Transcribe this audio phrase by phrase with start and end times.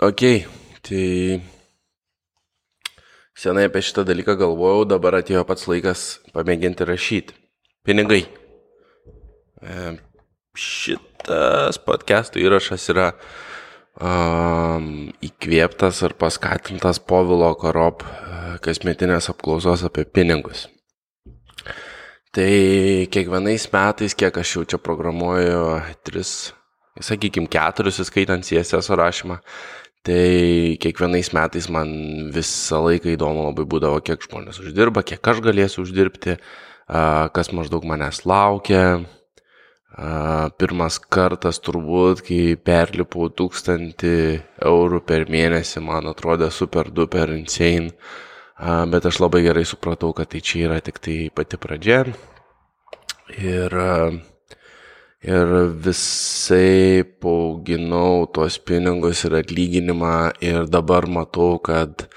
[0.00, 0.22] Ok,
[0.80, 1.42] tai
[3.36, 7.34] senai apie šitą dalyką galvojau, dabar atėjo pats laikas pamėginti rašyti.
[7.84, 8.22] Pinigai.
[9.60, 9.90] E,
[10.56, 13.10] šitas podcastų įrašas yra
[14.00, 20.62] um, įkvėptas ar paskatintas Povilo Korop uh, kasmetinės apklausos apie pinigus.
[22.32, 22.48] Tai
[23.12, 25.60] kiekvienais metais, kiek aš jau čia programuoju,
[26.08, 26.54] tris,
[27.04, 29.40] sakykime, keturis, įskaitant CSS rašymą,
[30.00, 31.90] Tai kiekvienais metais man
[32.32, 36.38] visą laiką įdomu labai būdavo, kiek žmonės uždirba, kiek aš galėsiu uždirbti,
[37.36, 39.02] kas maždaug manęs laukia.
[40.56, 44.16] Pirmas kartas turbūt, kai perlipau tūkstantį
[44.70, 47.92] eurų per mėnesį, man atrodė super duper insane,
[48.88, 52.06] bet aš labai gerai supratau, kad tai čia yra tik tai pati pradžia.
[53.36, 53.76] Ir
[55.22, 55.46] ir
[55.84, 60.32] visai paauginau tuos pinigus ir atlyginimą.
[60.40, 62.08] Ir dabar matau, kad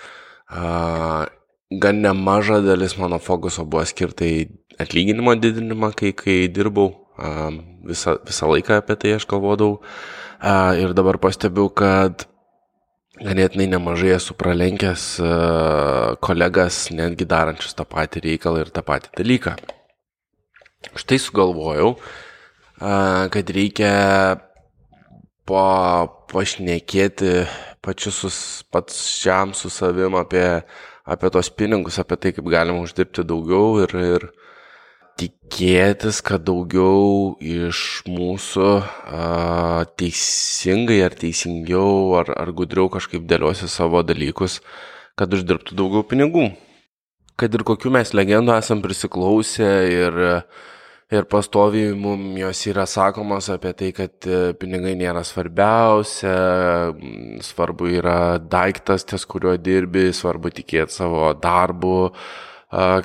[0.48, 1.28] a,
[1.70, 4.48] gan nemaža dalis mano fokuso buvo skirta į
[4.80, 7.52] atlyginimo didinimą, kai, kai dirbau, a,
[7.84, 9.82] visą, visą laiką apie tai aš galvodavau.
[10.40, 12.28] A, ir dabar pastebiu, kad
[13.24, 15.36] ganėtinai nemažai esu pralenkęs a,
[16.24, 19.58] kolegas, netgi darančius tą patį reikalą ir tą patį dalyką.
[21.00, 21.94] Štai sugalvojau,
[23.32, 23.94] kad reikia
[25.48, 25.64] po,
[26.32, 27.44] pašnekėti
[27.84, 30.64] pačius pats šiam su savim apie,
[31.04, 34.26] apie tos pinigus, apie tai, kaip galima uždirbti daugiau ir, ir
[35.20, 44.04] tikėtis, kad daugiau iš mūsų a, teisingai ar teisingiau ar, ar gudriau kažkaip dėliosi savo
[44.04, 44.60] dalykus,
[45.20, 46.50] kad uždirbtų daugiau pinigų.
[47.40, 50.64] Kad ir kokiu mes legendų esam prisiklausę ir uh,
[51.14, 56.34] ir pastoviai mums jos yra sakomos apie tai, kad e, pinigai nėra svarbiausia,
[57.46, 61.98] svarbu yra daiktas, ties kuriuo dirbi, svarbu tikėti savo darbu,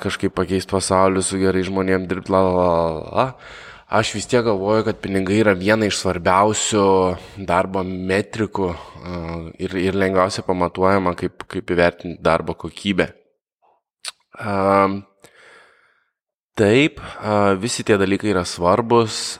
[0.03, 2.69] kažkaip pakeisti pasaulį su gerai žmonėm dirbti, la, la,
[3.13, 3.27] la.
[3.89, 6.83] Aš vis tiek galvoju, kad pinigai yra viena iš svarbiausių
[7.49, 8.67] darbo metrikų
[9.57, 13.09] ir, ir lengviausia pamatuojama, kaip, kaip įvertinti darbo kokybę.
[14.39, 15.01] Um,
[16.59, 16.99] Taip,
[17.61, 19.39] visi tie dalykai yra svarbus,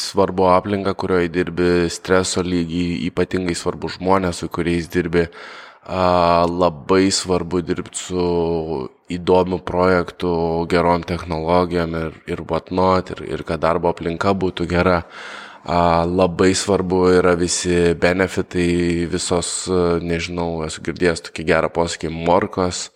[0.00, 5.26] svarbu aplinka, kurioje dirbi, streso lygį, ypatingai svarbu žmonės, su kuriais dirbi,
[6.48, 8.24] labai svarbu dirbti su
[9.12, 10.32] įdomiu projektu,
[10.72, 15.02] gerom technologijom ir, ir whatnot, ir, ir kad darbo aplinka būtų gera.
[15.68, 19.66] Labai svarbu yra visi benefitai, visos,
[20.00, 22.86] nežinau, esu girdėjęs tokį gerą posakį, morkos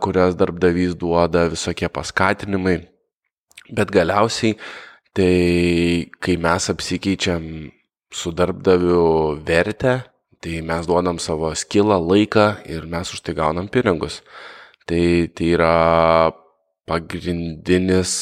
[0.00, 2.78] kurias darbdavys duoda, visokie paskatinimai.
[3.68, 4.56] Bet galiausiai,
[5.12, 7.42] tai kai mes apsikeičiam
[8.10, 9.98] su darbdaviu vertę,
[10.40, 14.22] tai mes duodam savo skilą, laiką ir mes už tai gaunam pinigus.
[14.88, 15.74] Tai, tai yra
[16.88, 18.14] pagrindinis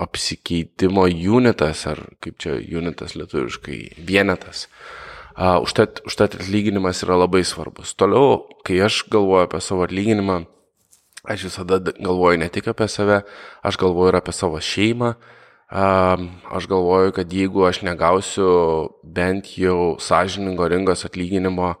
[0.00, 4.66] apsikeitimo unitas, ar kaip čia unitas lietuviškai, vienetas.
[4.66, 4.99] Uh,
[5.36, 7.94] užtat, užtat atlyginimas yra labai svarbus.
[7.94, 10.44] Toliau, kai aš galvoju apie savo atlyginimą,
[11.24, 13.22] aš visada galvoju ne tik apie save,
[13.62, 15.14] aš galvoju ir apie savo šeimą.
[15.70, 21.76] Uh, aš galvoju, kad jeigu aš negausiu bent jau sąžiningo rinkos atlyginimo,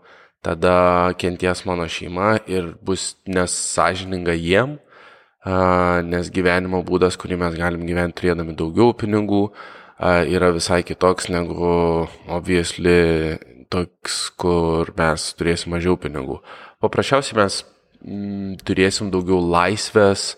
[0.46, 7.82] tada kenties mano šeima ir bus nesažininga jiem, uh, nes gyvenimo būdas, kurį mes galim
[7.82, 13.36] gyventi turėdami daugiau pinigų, uh, yra visai kitoks negu obviously
[13.70, 16.40] toks, kur mes turėsim mažiau pinigų.
[16.82, 17.60] Paprasčiausiai mes
[18.02, 20.34] mm, turėsim daugiau laisvės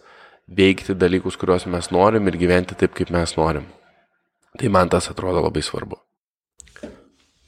[0.52, 3.68] veikti dalykus, kuriuos mes norim ir gyventi taip, kaip mes norim.
[4.58, 5.96] Tai man tas atrodo labai svarbu.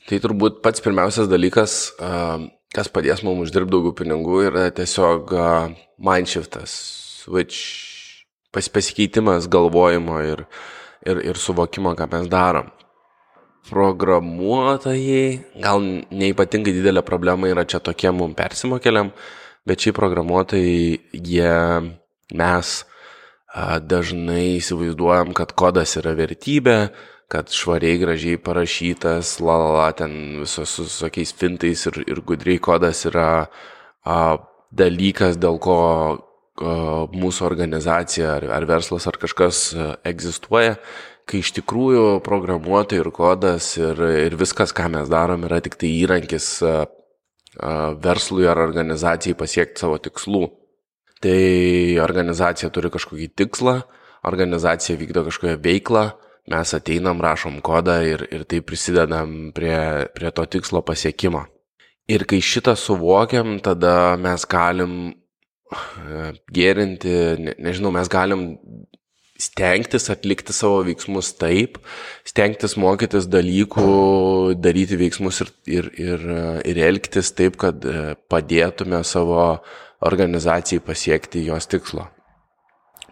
[0.05, 1.75] Tai turbūt pats pirmiausias dalykas,
[2.75, 5.33] kas padės mums uždirbti daugiau pinigų, yra tiesiog
[6.01, 6.73] mindshiftas,
[7.25, 8.25] switch,
[8.55, 10.59] pasikeitimas galvojimo ir uh,
[11.07, 12.71] ir, ir suvokimo, ką mes darom.
[13.65, 15.81] Programuotojai, gal
[16.13, 19.13] neipatingai didelė problema yra čia tokie mums persimokeliam,
[19.65, 21.55] bet šiai programuotojai, jie,
[22.37, 26.79] mes a, dažnai įsivaizduojam, kad kodas yra vertybė,
[27.33, 30.13] kad švariai gražiai parašytas, la la la, ten
[30.43, 33.47] visos su tokiais fintais ir, ir gudriai kodas yra
[34.05, 34.19] a,
[34.77, 35.79] dalykas, dėl ko
[36.61, 39.75] mūsų organizacija ar, ar verslas ar kažkas
[40.07, 40.77] egzistuoja,
[41.27, 43.99] kai iš tikrųjų programuotojai ir kodas ir,
[44.29, 46.61] ir viskas, ką mes darom, yra tik tai įrankis
[48.05, 50.45] verslui ar organizacijai pasiekti savo tikslų.
[51.25, 51.41] Tai
[52.05, 53.79] organizacija turi kažkokį tikslą,
[54.29, 56.05] organizacija vykdo kažkokią veiklą,
[56.53, 61.47] mes ateinam, rašom kodą ir, ir tai prisidedam prie, prie to tikslo pasiekimo.
[62.11, 65.15] Ir kai šitą suvokiam, tada mes galim
[66.55, 68.47] gerinti, ne, nežinau, mes galim
[69.41, 71.81] stengtis atlikti savo veiksmus taip,
[72.27, 73.87] stengtis mokytis dalykų,
[74.63, 76.27] daryti veiksmus ir, ir, ir,
[76.71, 79.41] ir elgtis taip, kad e, padėtume savo
[80.05, 82.07] organizacijai pasiekti jos tikslo.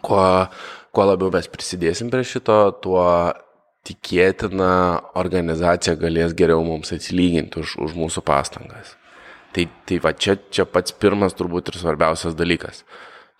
[0.02, 0.22] Kuo,
[0.94, 3.06] kuo labiau mes prisidėsim prie šito, tuo
[3.86, 4.72] tikėtina
[5.18, 8.94] organizacija galės geriau mums atsilyginti už, už mūsų pastangas.
[9.52, 12.84] Tai, tai va čia, čia pats pirmas turbūt ir svarbiausias dalykas.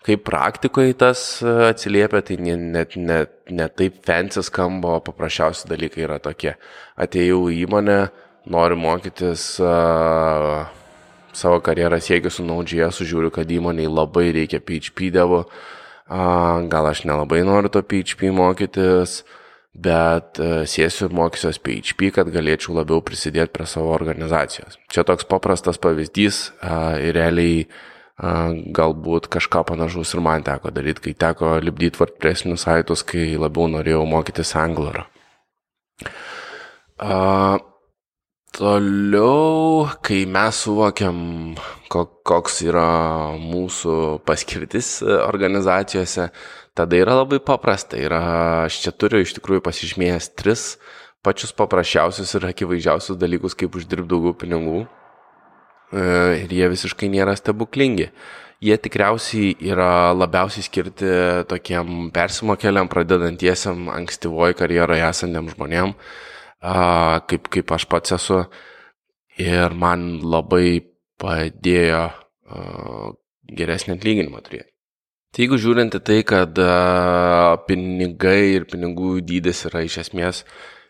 [0.03, 6.19] Kaip praktikoje tas e, atsiliepia, tai net ne, ne taip fancy skamba, paprasčiausi dalykai yra
[6.21, 6.57] tokie.
[6.99, 7.97] Atėjau į įmonę,
[8.51, 10.65] noriu mokytis uh,
[11.31, 17.05] savo karjerą siekiu su Node.js, žiūriu, kad įmoniai labai reikia PHP devų, uh, gal aš
[17.07, 19.21] nelabai noriu to PHP mokytis,
[19.73, 24.77] bet uh, sėsiu mokysiuos PHP, kad galėčiau labiau prisidėti prie savo organizacijos.
[24.93, 31.09] Čia toks paprastas pavyzdys uh, ir realiai uh, galbūt kažką panašaus ir man teko daryti,
[31.09, 35.07] kai teko lipdyti WordPress'inius saitus, kai labiau norėjau mokytis Angular.
[37.01, 37.57] Uh,
[38.53, 41.17] toliau, kai mes suvokiam,
[41.89, 42.89] koks yra
[43.41, 46.29] mūsų paskirtis organizacijose,
[46.77, 47.99] tada yra labai paprasta.
[47.99, 48.23] Yra,
[48.65, 50.67] aš čia turiu iš tikrųjų pasižymėjęs tris
[51.23, 54.83] pačius paprasčiausius ir akivaizdžiausius dalykus, kaip uždirbti daugiau pinigų
[55.93, 56.03] E,
[56.43, 58.09] ir jie visiškai nėra stebuklingi.
[58.63, 61.09] Jie tikriausiai yra labiausiai skirti
[61.49, 65.93] tokiem persimokėliam, pradedantiesiam ankstyvoji karjeroje esantiem žmonėm,
[67.27, 68.39] kaip, kaip aš pats esu.
[69.43, 70.79] Ir man labai
[71.19, 72.05] padėjo
[73.51, 74.72] geresnį atlyginimą turėti.
[75.33, 76.59] Tai jeigu žiūrint į tai, kad
[77.65, 80.43] pinigai ir pinigų dydis yra iš esmės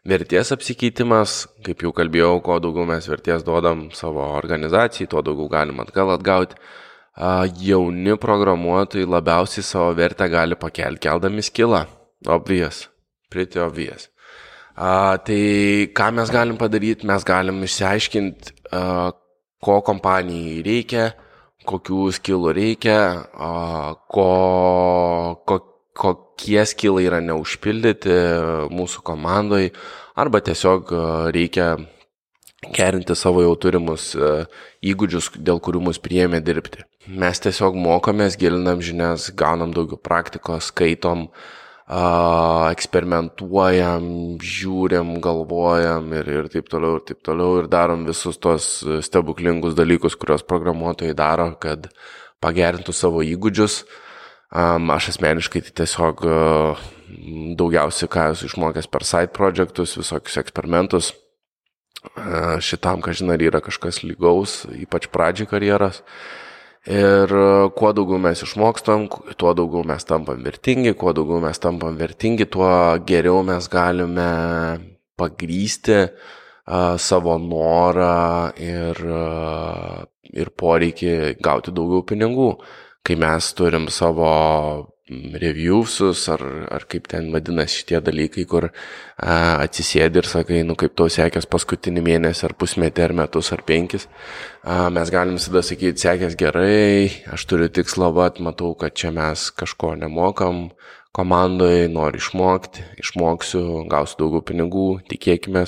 [0.03, 5.79] Vertės apsikeitimas, kaip jau kalbėjau, kuo daugiau mes vertės duodam savo organizacijai, tuo daugiau galim
[5.79, 6.57] atgal atgauti.
[7.63, 11.85] Jauni programuotojai labiausiai savo vertę gali pakelti keldami skilą.
[12.27, 12.89] Obvious.
[13.31, 14.09] Pretty obvious.
[14.75, 19.13] A, tai ką mes galim padaryti, mes galim išsiaiškinti, a,
[19.63, 21.13] ko kompanijai reikia,
[21.67, 22.97] kokių skilų reikia,
[24.11, 24.27] ko,
[25.47, 25.57] ko,
[25.93, 28.19] kokie skilai yra neužpildyti
[28.73, 29.67] mūsų komandai,
[30.19, 30.93] arba tiesiog
[31.33, 31.75] reikia
[32.73, 34.13] gerinti savo jau turimus
[34.83, 36.85] įgūdžius, dėl kurių mus priėmė dirbti.
[37.07, 41.27] Mes tiesiog mokomės, gilinam žinias, gaunam daugiau praktikos, skaitom,
[41.93, 44.05] eksperimentuojam,
[44.41, 50.17] žiūrim, galvojam ir, ir taip toliau, ir taip toliau, ir darom visus tos stebuklingus dalykus,
[50.19, 51.81] kuriuos programuotojai daro, kad
[52.43, 53.83] pagerintų savo įgūdžius,
[54.53, 56.15] aš asmeniškai tai tiesiog
[57.59, 61.05] daugiausiai, ką esu išmokęs per side projektus, visokius eksperimentus.
[62.63, 66.01] Šitam, ką žinai, yra kažkas lygaus, ypač pradžiai karjeros.
[66.83, 69.05] Ir uh, kuo daugiau mes išmokstam,
[69.39, 72.67] tuo daugiau mes tampam vertingi, kuo daugiau mes tampam vertingi, tuo
[73.07, 74.27] geriau mes galime
[75.15, 80.03] pagrysti uh, savo norą ir, uh,
[80.35, 82.49] ir poreikį gauti daugiau pinigų.
[83.03, 84.27] Kai mes turim savo
[85.41, 86.41] reviewsus ar,
[86.73, 88.73] ar kaip ten vadinasi šitie dalykai, kur a,
[89.63, 94.07] atsisėdi ir sakai, nu kaip tau sekės paskutinį mėnesį ar pusmetį ar metus ar penkis,
[94.63, 99.49] a, mes galim visada sakyti, sekės gerai, aš turiu tikslą, vat, matau, kad čia mes
[99.55, 100.67] kažko nemokam
[101.13, 105.65] komandoje, noriu išmokti, išmoksiu, gausiu daugiau pinigų, tikėkime.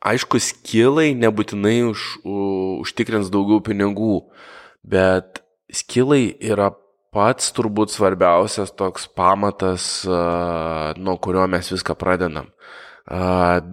[0.00, 2.36] Aišku, skilai nebūtinai už, u,
[2.86, 4.22] užtikrins daugiau pinigų,
[4.86, 6.70] bet skilai yra
[7.14, 12.52] pats turbūt svarbiausias toks pamatas, nuo kurio mes viską pradedam.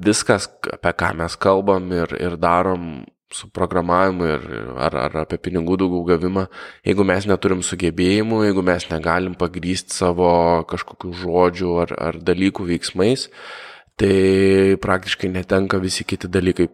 [0.03, 4.43] Viskas, apie ką mes kalbam ir, ir darom su programavimu ir,
[4.79, 6.45] ar, ar apie pinigų daugiau gavimą,
[6.87, 10.29] jeigu mes neturim sugebėjimų, jeigu mes negalim pagrysti savo
[10.69, 13.27] kažkokių žodžių ar, ar dalykų veiksmais,
[13.99, 16.69] tai praktiškai netenka visi kiti dalykai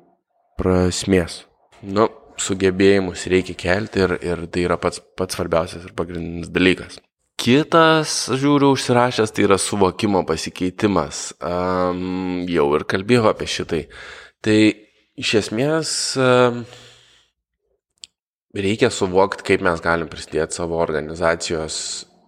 [0.61, 1.41] prasmės.
[1.81, 2.05] Nu,
[2.41, 6.99] sugebėjimus reikia kelti ir, ir tai yra pats, pats svarbiausias ir pagrindinis dalykas.
[7.43, 11.33] Kitas, žiūriu, užsirašęs, tai yra suvokimo pasikeitimas.
[11.43, 13.81] Um, jau ir kalbėjau apie šitai.
[14.43, 14.57] Tai
[15.19, 16.61] iš esmės um,
[18.55, 21.75] reikia suvokti, kaip mes galim prisidėti savo organizacijos,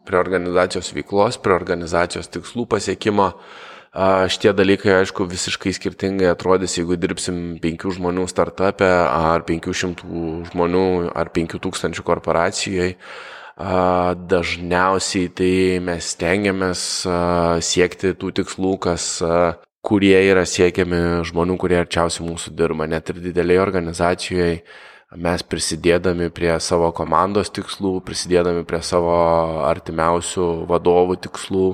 [0.06, 3.32] prie organizacijos veiklos, prie organizacijos tikslų pasiekimo.
[3.36, 10.04] Uh, Šitie dalykai, aišku, visiškai skirtingai atrodys, jeigu dirbsim 5 žmonių startupė, ar 500
[10.50, 12.98] žmonių, ar 5000 korporacijoje.
[13.56, 16.82] Dažniausiai tai mes stengiamės
[17.64, 19.06] siekti tų tikslų, kas
[19.86, 24.60] kurie yra siekiami žmonių, kurie arčiausiai mūsų dirba, net ir dideliai organizacijoje
[25.16, 29.16] mes prisidėdami prie savo komandos tikslų, prisidėdami prie savo
[29.70, 31.70] artimiausių vadovų tikslų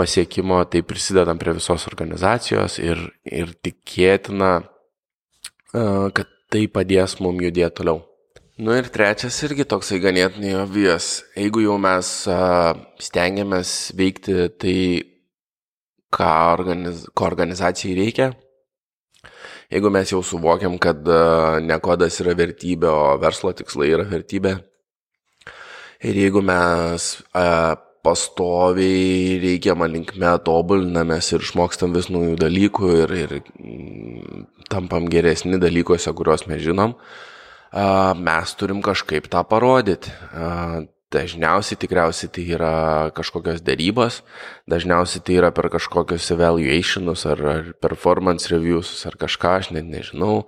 [0.00, 4.52] pasiekimo, tai prisidedam prie visos organizacijos ir, ir tikėtina,
[5.72, 8.00] kad tai padės mums judėti toliau.
[8.60, 11.22] Nu ir trečias irgi toksai ganėtinai obvious.
[11.38, 12.08] Jeigu jau mes
[13.00, 14.76] stengiamės veikti tai,
[16.12, 18.32] ką organiz ko organizacijai reikia,
[19.72, 21.06] jeigu mes jau suvokiam, kad
[21.64, 24.56] ne kodas yra vertybė, o verslo tikslai yra vertybė,
[26.04, 33.34] ir jeigu mes uh, pastoviai reikiamą linkme tobulinamės ir išmokstam vis naujų dalykų ir, ir
[33.40, 36.96] mm, tampam geresni dalykuose, kuriuos mes žinom,
[38.24, 40.14] mes turim kažkaip tą parodyti.
[41.10, 42.74] Dažniausiai tikriausiai tai yra
[43.16, 44.20] kažkokios dėrybos,
[44.70, 50.44] dažniausiai tai yra per kažkokius evaluationus ar, ar performance reviews ar kažką, aš net nežinau.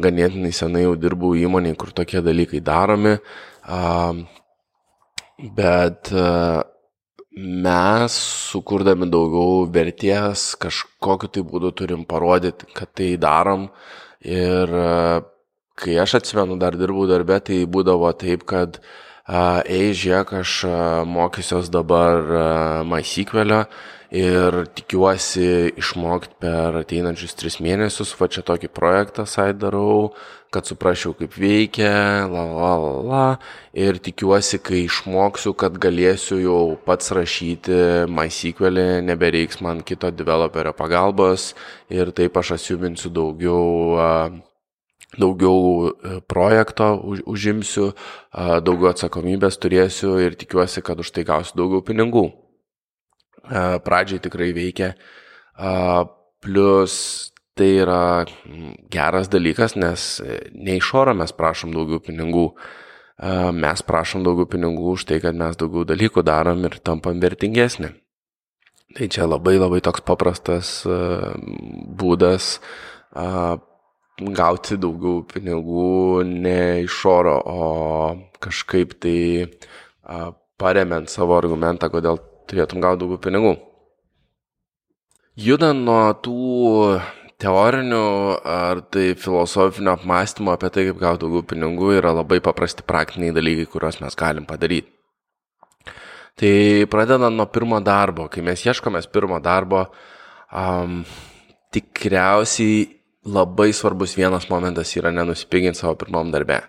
[0.00, 3.18] Ganėtinai senai jau dirbau įmonėje, kur tokie dalykai daromi.
[5.36, 6.08] Bet
[7.36, 8.14] mes,
[8.50, 13.68] sukurdami daugiau vertės, kažkokiu tai būdu turim parodyti, kad tai darom.
[14.24, 14.72] Ir
[15.76, 18.80] kai aš atsimenu, dar dirbau darbę, tai būdavo taip, kad
[19.28, 20.54] ei, žiūrėk, aš
[21.04, 22.24] mokysiuos dabar
[22.88, 23.52] MySQL
[24.10, 30.14] ir tikiuosi išmokti per ateinančius tris mėnesius, va čia tokį projektą sait darau,
[30.54, 31.90] kad suprasčiau, kaip veikia,
[32.30, 33.24] la la la la,
[33.74, 41.52] ir tikiuosi, kai išmoksiu, kad galėsiu jau pats rašyti MySQL, nebereiks man kito developerio pagalbos.
[41.90, 44.42] Ir taip aš asiubinsiu daugiau
[45.16, 47.92] daugiau e, projekto už, užimsiu,
[48.32, 52.26] daugiau atsakomybės turėsiu ir tikiuosi, kad už tai gausiu daugiau pinigų.
[53.48, 54.94] Pradžiai tikrai veikia.
[56.42, 56.94] Plus
[57.56, 58.26] tai yra
[58.92, 62.50] geras dalykas, nes e, ne iš oro mes prašom daugiau pinigų.
[63.56, 67.94] Mes prašom daugiau pinigų už tai, kad mes daugiau dalykų darom ir tampam vertingesni.
[68.92, 72.58] Tai čia labai labai toks paprastas būdas
[73.16, 77.60] gauti daugiau pinigų ne iš oro, o
[78.40, 79.18] kažkaip tai
[80.60, 83.54] paremiant savo argumentą, kodėl turėtum gauti daugiau pinigų.
[85.36, 86.36] Judant nuo tų
[87.42, 88.04] teorinių
[88.48, 93.68] ar tai filosofinio apmąstymo apie tai, kaip gauti daugiau pinigų, yra labai paprasti praktiniai dalykai,
[93.72, 94.92] kuriuos mes galim padaryti.
[96.36, 96.56] Tai
[96.92, 99.86] pradedant nuo pirmo darbo, kai mes ieškomės pirmo darbo,
[100.52, 100.98] um,
[101.72, 102.84] tikriausiai
[103.26, 106.60] labai svarbus vienas momentas yra nenusipiginti savo pirmam darbe.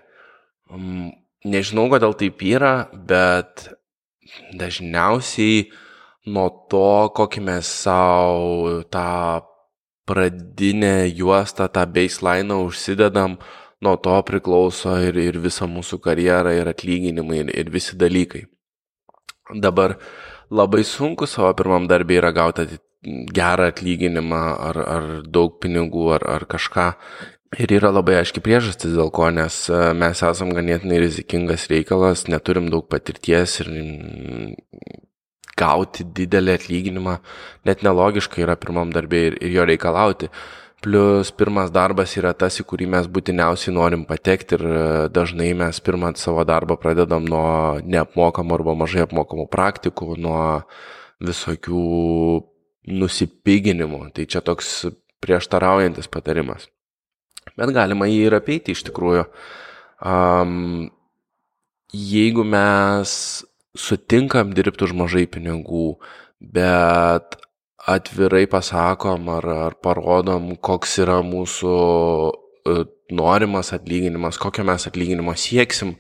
[0.72, 1.12] Mm,
[1.52, 3.68] nežinau, kodėl taip yra, bet
[4.58, 5.68] dažniausiai
[6.28, 9.44] nuo to, kokį mes savo tą
[10.08, 13.38] pradinę juostą, tą baseline užsidedam,
[13.84, 18.46] nuo to priklauso ir, ir visa mūsų karjera, ir atlyginimai, ir, ir visi dalykai.
[19.54, 19.98] Dabar
[20.52, 22.80] labai sunku savo pirmam darbį yra gauti
[23.34, 26.88] gerą atlyginimą ar, ar daug pinigų ar, ar kažką.
[27.56, 32.68] Ir yra labai aiški priežastis dėl ko, nes e, mes esam ganėtinai rizikingas reikalas, neturim
[32.74, 33.70] daug patirties ir
[35.58, 37.16] gauti didelį atlyginimą
[37.66, 40.30] net nelogiška yra pirmam darbė ir, ir jo reikalauti.
[40.84, 45.80] Plus pirmas darbas yra tas, į kurį mes būtiniausiai norim patekti ir e, dažnai mes
[45.88, 50.44] pirmą savo darbą pradedam nuo neapmokamų arba mažai apmokamų praktikų, nuo
[51.24, 51.84] visokių
[52.92, 54.10] nusipiginimu.
[54.12, 54.82] Tai čia toks
[55.24, 56.68] prieštaraujantis patarimas.
[57.58, 59.26] Bet galima jį ir apeiti iš tikrųjų.
[60.04, 60.90] Um,
[61.94, 63.12] jeigu mes
[63.78, 65.98] sutinkam dirbti už mažai pinigų,
[66.42, 67.38] bet
[67.88, 71.76] atvirai pasakom ar, ar parodom, koks yra mūsų
[72.28, 75.96] uh, norimas atlyginimas, kokio mes atlyginimo sieksim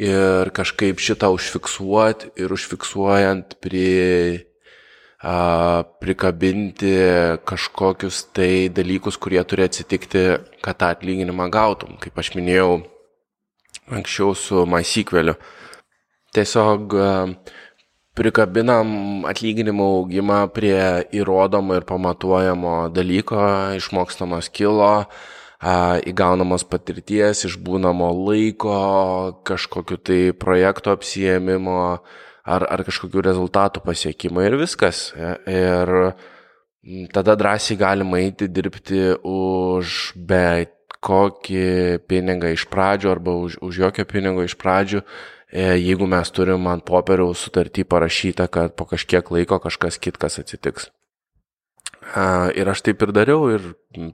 [0.00, 4.44] ir kažkaip šitą užfiksuoti ir užfiksuojant prie
[6.00, 6.94] prikabinti
[7.48, 10.24] kažkokius tai dalykus, kurie turi atsitikti,
[10.60, 11.96] kad tą atlyginimą gautum.
[12.02, 12.82] Kaip aš minėjau
[13.88, 15.34] anksčiau su MySQL.
[16.34, 16.96] Tiesiog
[18.14, 23.40] prikabinam atlyginimo augimą prie įrodomo ir pamatuojamo dalyko,
[23.78, 25.06] išmokstamo skilo,
[26.04, 28.78] įgaunamos patirties, išbūnamo laiko,
[29.46, 31.80] kažkokiu tai projekto apsijėmimo,
[32.44, 35.08] ar, ar kažkokių rezultatų pasiekimo ir viskas.
[35.16, 35.94] Ir
[37.14, 40.74] tada drąsiai galima eiti dirbti už bet
[41.04, 45.02] kokį pinigą iš pradžių arba už, už jokio pinigo iš pradžių,
[45.52, 50.88] e, jeigu mes turim ant popieriaus sutartį parašytą, kad po kažkiek laiko kažkas kitkas atsitiks.
[52.54, 53.62] Ir aš taip ir dariau, ir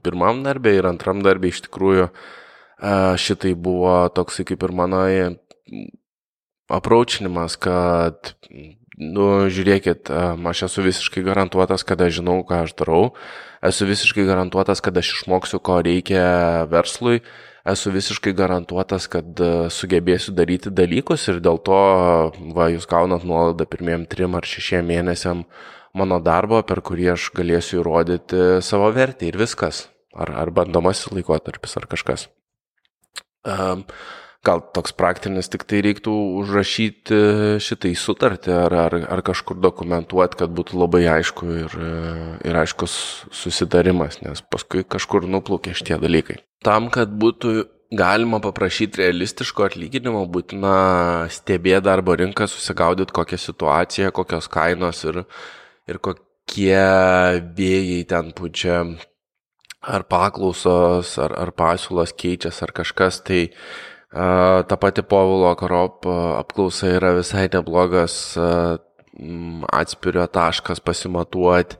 [0.03, 2.07] pirmam darbė, ir antram darbė iš tikrųjų
[3.19, 5.03] šitai buvo toksai kaip ir mano
[6.71, 8.33] apraučinimas, kad,
[8.97, 10.11] nu, žiūrėkit,
[10.51, 13.03] aš esu visiškai garantuotas, kad aš žinau, ką aš darau,
[13.65, 16.23] esu visiškai garantuotas, kad aš išmoksiu, ko reikia
[16.71, 17.21] verslui,
[17.67, 21.81] esu visiškai garantuotas, kad sugebėsiu daryti dalykus ir dėl to,
[22.55, 25.45] va, jūs gaunat nuolaidą pirmiem trim ar šešiem mėnesiam
[25.97, 29.89] mano darbo, per kurį aš galėsiu įrodyti savo vertę ir viskas.
[30.11, 32.25] Ar, ar bandomasis laikotarpis, ar kažkas.
[33.47, 33.85] Um,
[34.45, 37.17] gal toks praktinis, tik tai reiktų užrašyti
[37.61, 41.75] šitai sutartį ar, ar, ar kažkur dokumentuoti, kad būtų labai aišku ir,
[42.47, 42.95] ir aiškus
[43.37, 46.39] susitarimas, nes paskui kažkur nuplūkė šitie dalykai.
[46.65, 47.53] Tam, kad būtų
[47.93, 55.23] galima paprašyti realistiško atlyginimo, būtina stebėti darbo rinką, susigaudyti kokią situaciją, kokios kainos ir,
[55.91, 56.81] ir kokie
[57.57, 58.81] vėjai ten pučia,
[59.81, 63.43] ar paklausos, ar, ar pasiūlos keičiasi, ar kažkas, tai
[64.11, 68.37] ta pati Povilo Karop apklausa yra visai neblogas
[69.71, 71.79] atspirio taškas pasimatuoti.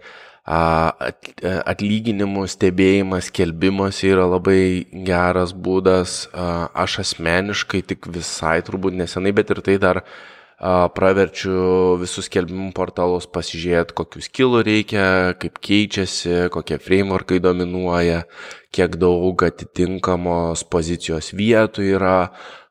[1.71, 6.25] Atlyginimų stebėjimas, kelbimas yra labai geras būdas.
[6.33, 10.01] Aš asmeniškai tik visai turbūt nesenai, bet ir tai dar
[10.95, 15.05] praverčiu visus skelbimų portalus pasižiūrėti, kokius kilų reikia,
[15.41, 18.19] kaip keičiasi, kokie frameworkai dominuoja,
[18.71, 22.17] kiek daug atitinkamos pozicijos vietų yra,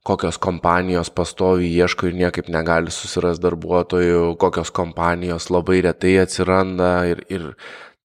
[0.06, 7.20] kokios kompanijos pastoviai ieško ir niekaip negali susirasti darbuotojų, kokios kompanijos labai retai atsiranda ir,
[7.28, 7.50] ir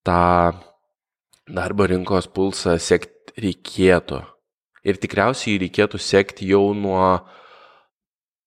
[0.06, 0.56] tą
[1.48, 4.22] darbo rinkos pulsą sekti reikėtų.
[4.86, 7.08] Ir tikriausiai reikėtų sekti jau nuo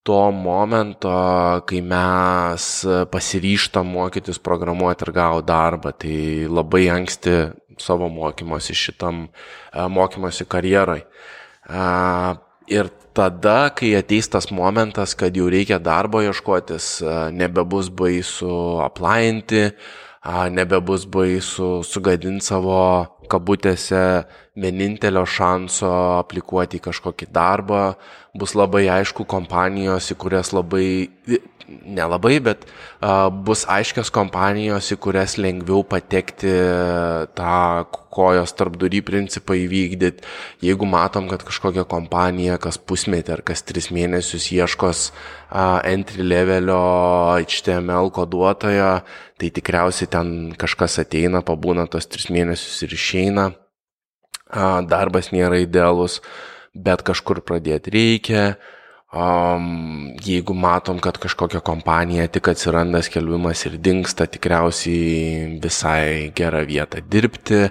[0.06, 1.10] to momento,
[1.68, 2.66] kai mes
[3.12, 7.34] pasiryštam mokytis programuoti ir gauti darbą, tai labai anksti
[7.82, 11.02] savo mokymosi šitam e, mokymosi karjeroj.
[11.02, 11.84] E,
[12.72, 18.52] ir tada, kai ateis tas momentas, kad jau reikia darbo ieškotis, e, nebebus baisu
[18.84, 19.70] aplainti,
[20.52, 22.80] nebebus baisu sugadinti savo
[23.30, 24.02] kabutėse
[24.58, 27.82] vienintelio šanso aplikuoti į kažkokį darbą,
[28.38, 31.08] bus labai aišku kompanijos, į kurias labai,
[31.68, 36.52] nelabai, bet uh, bus aiškios kompanijos, į kurias lengviau patekti
[37.36, 37.58] tą
[38.14, 40.24] kojos tarpdurį principą įvykdyti.
[40.64, 46.80] Jeigu matom, kad kažkokia kompanija kas pusmetį ar kas tris mėnesius ieškos uh, entry levelio
[47.36, 48.92] HTML koduotojo,
[49.38, 53.50] tai tikriausiai ten kažkas ateina, pabūna tos tris mėnesius ir išeina.
[54.48, 56.20] Darbas nėra idealus.
[56.74, 58.44] Bet kažkur pradėti reikia.
[59.08, 67.00] Um, jeigu matom, kad kažkokia kompanija tik atsiranda skelbimas ir dinksta, tikriausiai visai gera vieta
[67.00, 67.70] dirbti.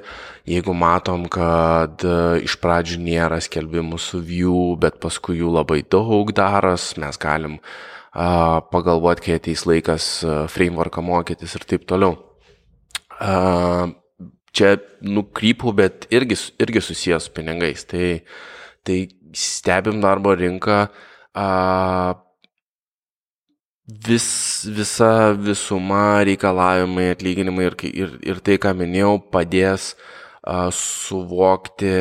[0.50, 6.34] Jeigu matom, kad uh, iš pradžių nėra skelbimų su view, bet paskui jų labai daug
[6.34, 12.18] daros, mes galim uh, pagalvoti, kai ateis laikas uh, frameworką mokytis ir taip toliau.
[13.22, 13.94] Uh,
[14.58, 17.86] čia nukrypau, bet irgi, irgi susijęs su pinigais.
[17.88, 18.08] Tai
[18.88, 20.88] tai stebim darbo rinką,
[21.36, 21.48] a,
[24.08, 24.28] vis,
[24.78, 29.92] visa visuma reikalavimai, atlyginimai ir, ir, ir tai, ką minėjau, padės
[30.42, 31.94] a, suvokti,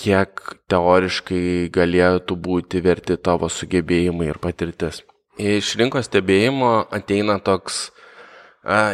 [0.00, 5.02] kiek teoriškai galėtų būti verti tavo sugebėjimai ir patirtis.
[5.40, 7.88] Iš rinkos stebėjimo ateina toks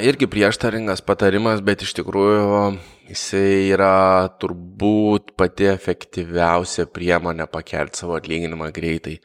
[0.07, 2.77] irgi prieštaringas patarimas, bet iš tikrųjų
[3.07, 9.21] Jisai yra turbūt pati efektyviausia priemonė pakelti savo atlyginimą greitai.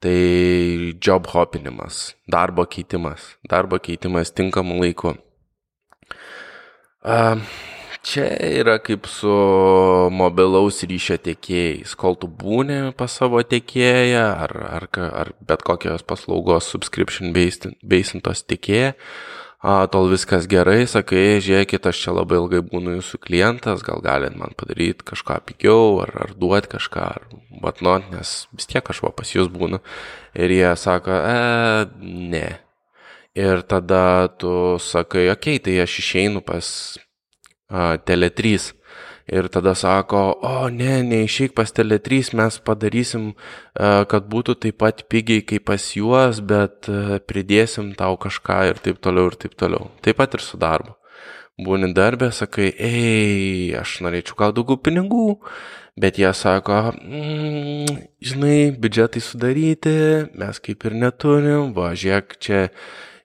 [0.00, 0.14] Tai
[1.02, 5.12] job hopinimas, darbo keitimas, darbo keitimas tinkamu laiku.
[8.08, 8.28] Čia
[8.62, 9.34] yra kaip su
[10.14, 11.92] mobilaus ryšio tiekėjais.
[12.00, 18.94] Kol tu būni pas savo tiekėją ar, ar, ar bet kokios paslaugos subscription basintos tiekėją,
[19.58, 24.36] a, tol viskas gerai, sakai, žiūrėkit, aš čia labai ilgai būnu jūsų klientas, gal galit
[24.38, 27.26] man padaryti kažką pigiau, ar, ar duoti kažką, ar
[27.64, 29.82] vatnot, nes vis tiek aš va pas jūs būnu.
[30.38, 32.46] Ir jie sako, e, ne.
[33.38, 36.66] Ir tada tu sakai, okei, okay, tai aš išeinu pas
[37.68, 38.77] a, Tele3
[39.28, 45.04] ir tada sako, o ne, neišeik pas Tele3, mes padarysim, e, kad būtų taip pat
[45.12, 49.90] pigiai kaip pas juos, bet e, pridėsim tau kažką ir taip toliau ir taip toliau.
[50.04, 50.96] Taip pat ir su darbu.
[51.58, 55.40] Būni darbė, sakai, ei, aš norėčiau gal daugiau pinigų,
[55.98, 59.96] bet jie sako, mm, žinai, biudžetai sudaryti,
[60.38, 62.68] mes kaip ir neturim, va, žiūrėk, čia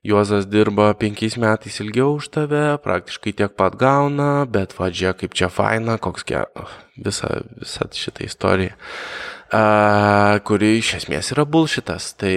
[0.03, 5.47] Juozas dirba penkiais metais ilgiau už tave, praktiškai tiek pat gauna, bet vadžia kaip čia
[5.47, 7.29] faina, koks geras, visa,
[7.61, 12.09] visa šita istorija, uh, kuri iš esmės yra bulšitas.
[12.19, 12.35] Tai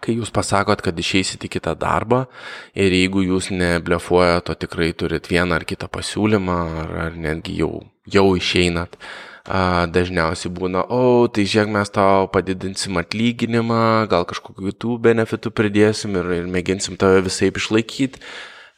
[0.00, 2.24] kai jūs pasakot, kad išeisit į kitą darbą
[2.72, 7.72] ir jeigu jūs neblefuojat, o tikrai turit vieną ar kitą pasiūlymą, ar, ar netgi jau,
[8.08, 8.96] jau išeinat,
[9.44, 16.16] a, dažniausiai būna, o, tai žiūrėk, mes tau padidinsim atlyginimą, gal kažkokiu kitų benefitų pridėsim
[16.20, 18.24] ir, ir mėginsim tave visai išlaikyti.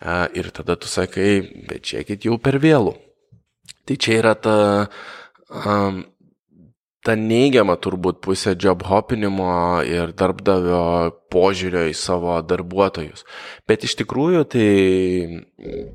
[0.00, 2.92] A, ir tada tu sakai, bet žiūrėkit jau per vėlų.
[3.86, 4.56] Tai čia yra ta
[5.48, 6.02] um,
[7.06, 13.22] ta neigiama turbūt pusė job hopinimo ir darbdavio požiūrio į savo darbuotojus.
[13.68, 14.70] Bet iš tikrųjų tai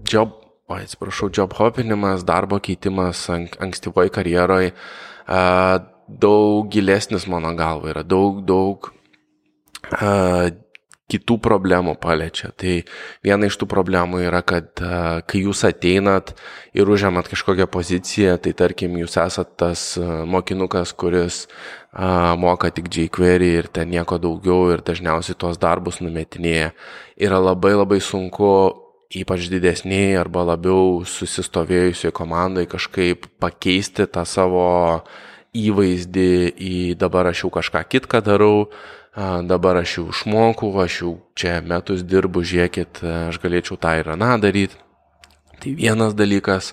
[0.07, 0.37] job,
[0.71, 4.71] o atsiprašau, job hopinimas, darbo keitimas ankstyvoj karjeroj
[6.11, 8.91] daug gilesnis mano galva yra, daug, daug
[11.11, 12.53] kitų problemų paliečia.
[12.55, 12.73] Tai
[13.23, 14.79] viena iš tų problemų yra, kad
[15.27, 16.31] kai jūs ateinat
[16.77, 21.41] ir užimat kažkokią poziciją, tai tarkim, jūs esat tas mokinukas, kuris
[22.39, 26.71] moka tik jQuery ir ten nieko daugiau ir dažniausiai tuos darbus numetinėja.
[27.19, 28.51] Yra labai labai sunku
[29.11, 34.63] ypač didesniai arba labiau susistovėjusioje komandai kažkaip pakeisti tą savo
[35.57, 38.69] įvaizdį į dabar aš jau kažką kitką darau,
[39.15, 44.37] dabar aš jau išmokau, aš jau čia metus dirbu, žiūrėkit, aš galėčiau tą ir aną
[44.41, 44.79] daryti.
[45.61, 46.71] Tai vienas dalykas.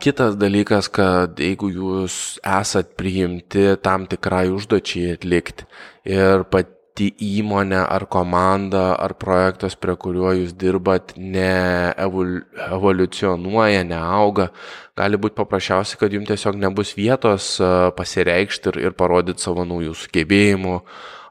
[0.00, 5.66] Kitas dalykas, kad jeigu jūs esat priimti tam tikrai užduočiai atlikti
[6.08, 6.46] ir
[6.90, 14.50] pati įmonė ar komanda ar projektas, prie kurio jūs dirbat, neevoliucionuoja, neauga,
[14.98, 17.60] gali būti paprasčiausiai, kad jums tiesiog nebus vietos
[17.96, 20.80] pasireikšti ir, ir parodyti savo naujų sugebėjimų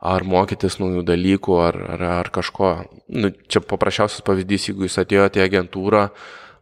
[0.02, 2.84] ar mokytis naujų dalykų, ar, ar, ar kažko.
[3.12, 6.10] Nu, čia paprasčiausias pavyzdys, jeigu jūs atėjote į agentūrą,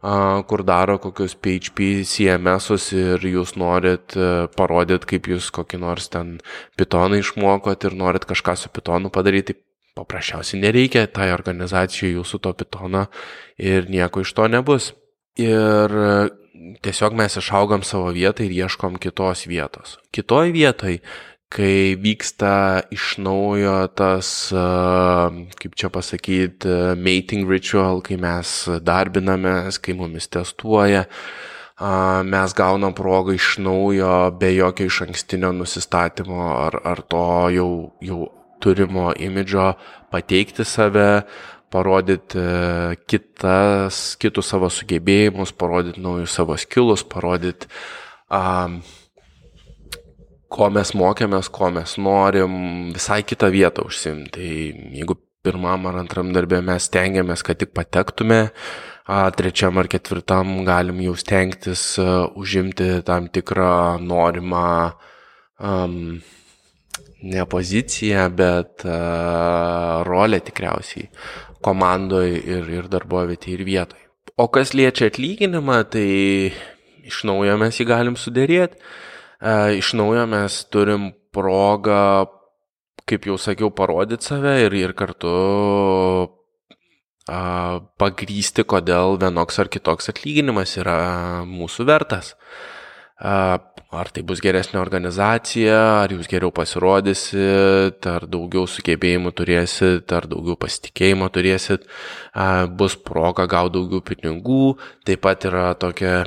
[0.00, 4.14] kur daro kokius PHP, CMS ir jūs norit
[4.56, 6.36] parodyti, kaip jūs kokį nors ten
[6.78, 9.56] pitoną išmokot ir norit kažką su pitonu padaryti,
[9.98, 13.06] paprasčiausiai nereikia tai organizacijai jūsų to pitono
[13.58, 14.92] ir nieko iš to nebus.
[15.38, 15.94] Ir
[16.82, 19.98] tiesiog mes išaugam savo vietą ir ieškom kitos vietos.
[20.14, 20.98] Kitoj vietoj
[21.48, 24.30] kai vyksta iš naujo tas,
[25.60, 31.06] kaip čia pasakyti, mating ritual, kai mes darbinamės, kai mumis testuoja,
[32.28, 37.70] mes gaunam progą iš naujo be jokio iš ankstinio nusistatymo ar, ar to jau,
[38.04, 38.26] jau
[38.60, 39.72] turimo imidžo
[40.10, 41.22] pateikti save,
[41.70, 42.42] parodyti
[43.06, 47.68] kitas, kitus savo sugebėjimus, parodyti naujus savo skilus, parodyti
[48.32, 48.80] um,
[50.52, 52.52] ko mes mokėmės, ko mes norim,
[52.94, 54.30] visai kitą vietą užsimti.
[54.34, 54.52] Tai
[54.98, 58.48] jeigu pirmam ar antram darbė mes stengiamės, kad tik patektume,
[59.38, 61.84] trečiam ar ketvirtam galim jau stengtis
[62.36, 64.72] užimti tam tikrą norimą,
[65.60, 66.18] um,
[67.22, 71.08] ne poziciją, bet a, rolę tikriausiai
[71.64, 74.04] komandoje ir, ir darbovietėje ir vietoje.
[74.38, 76.06] O kas liečia atlyginimą, tai
[77.08, 78.78] iš naujo mes jį galim sudėrėti
[79.78, 82.26] iš naujo mes turim progą,
[83.08, 85.34] kaip jau sakiau, parodyti save ir, ir kartu
[88.00, 92.34] pagrysti, kodėl vienoks ar kitoks atlyginimas yra mūsų vertas.
[93.18, 100.58] Ar tai bus geresnė organizacija, ar jūs geriau pasirodysit, ar daugiau sugebėjimų turėsit, ar daugiau
[100.60, 101.88] pasitikėjimo turėsit,
[102.78, 104.76] bus proga gauti daugiau pinigų.
[105.08, 106.22] Taip pat yra tokia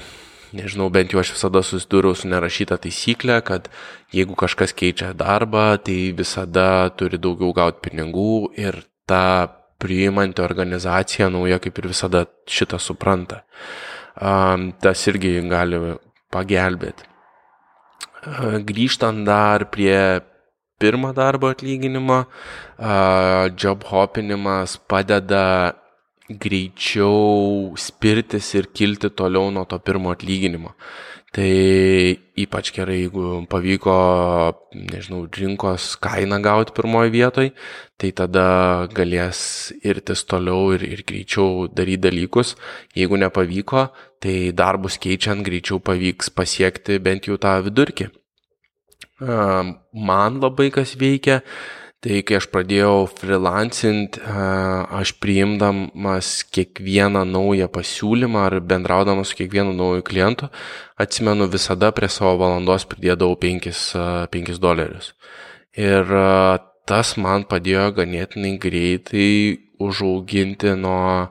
[0.55, 3.69] nežinau, bent jau aš visada susidūriau su nerašyta taisyklė, kad
[4.15, 9.23] jeigu kažkas keičia darbą, tai visada turi daugiau gauti pinigų ir ta
[9.81, 13.41] priimanti organizacija nauja kaip ir visada šitą supranta.
[14.15, 15.79] Tas irgi gali
[16.31, 17.07] pagelbėti.
[18.67, 20.21] Grįžtant dar prie
[20.81, 25.73] pirmą darbo atlyginimo, uh, job hopinimas padeda
[26.39, 30.75] greičiau spirtis ir kilti toliau nuo to pirmo atlyginimo.
[31.31, 31.47] Tai
[32.43, 33.93] ypač gerai, jeigu pavyko,
[34.75, 37.51] nežinau, rinkos kainą gauti pirmoji vietoj,
[37.95, 38.43] tai tada
[38.91, 42.57] galės irtis toliau ir, ir greičiau daryti dalykus.
[42.99, 43.85] Jeigu nepavyko,
[44.19, 48.11] tai darbus keičiant greičiau pavyks pasiekti bent jau tą vidurkį.
[49.21, 51.39] Man labai kas veikia,
[52.01, 60.01] Tai kai aš pradėjau freelancint, aš priimdamas kiekvieną naują pasiūlymą ar bendraudamas su kiekvienu nauju
[60.07, 60.49] klientu,
[60.97, 63.69] atsimenu visada prie savo valandos pridėdavau 5,
[64.33, 65.11] 5 dolerius.
[65.77, 66.09] Ir
[66.89, 69.29] tas man padėjo ganėtinai greitai
[69.77, 71.29] užauginti nuo,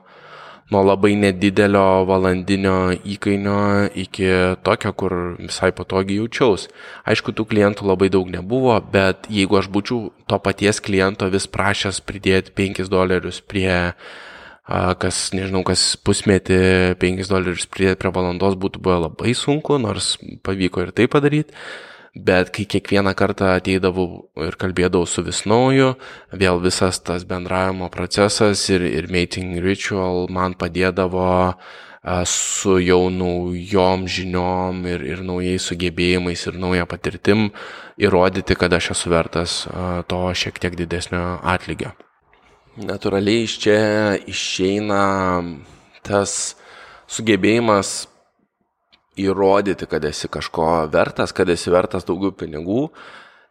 [0.71, 3.57] nuo labai nedidelio valandinio įkainio
[4.03, 4.29] iki
[4.63, 6.69] tokio, kur visai patogiai jaučiaus.
[7.03, 12.01] Aišku, tų klientų labai daug nebuvo, bet jeigu aš būčiau to paties kliento vis prašęs
[12.07, 13.71] pridėti 5 dolerius prie
[15.01, 16.61] kas, nežinau, kas pusmetį
[17.01, 21.57] 5 dolerius pridėti prie valandos būtų buvę labai sunku, nors pavyko ir tai padaryti
[22.15, 25.93] bet kai kiekvieną kartą ateidavau ir kalbėdavau su vis nauju,
[26.35, 31.63] vėl visas tas bendravimo procesas ir, ir mating ritual man padėdavo
[32.25, 37.51] su jau naujom žiniom ir, ir naujais sugebėjimais ir nauja patirtim
[38.01, 39.57] įrodyti, kad aš esu vertas
[40.09, 41.93] to šiek tiek didesnio atlygio.
[42.81, 43.81] Natūraliai iš čia
[44.31, 45.03] išeina
[46.01, 46.55] tas
[47.11, 48.07] sugebėjimas
[49.19, 52.85] įrodyti, kad esi kažko vertas, kad esi vertas daugiau pinigų.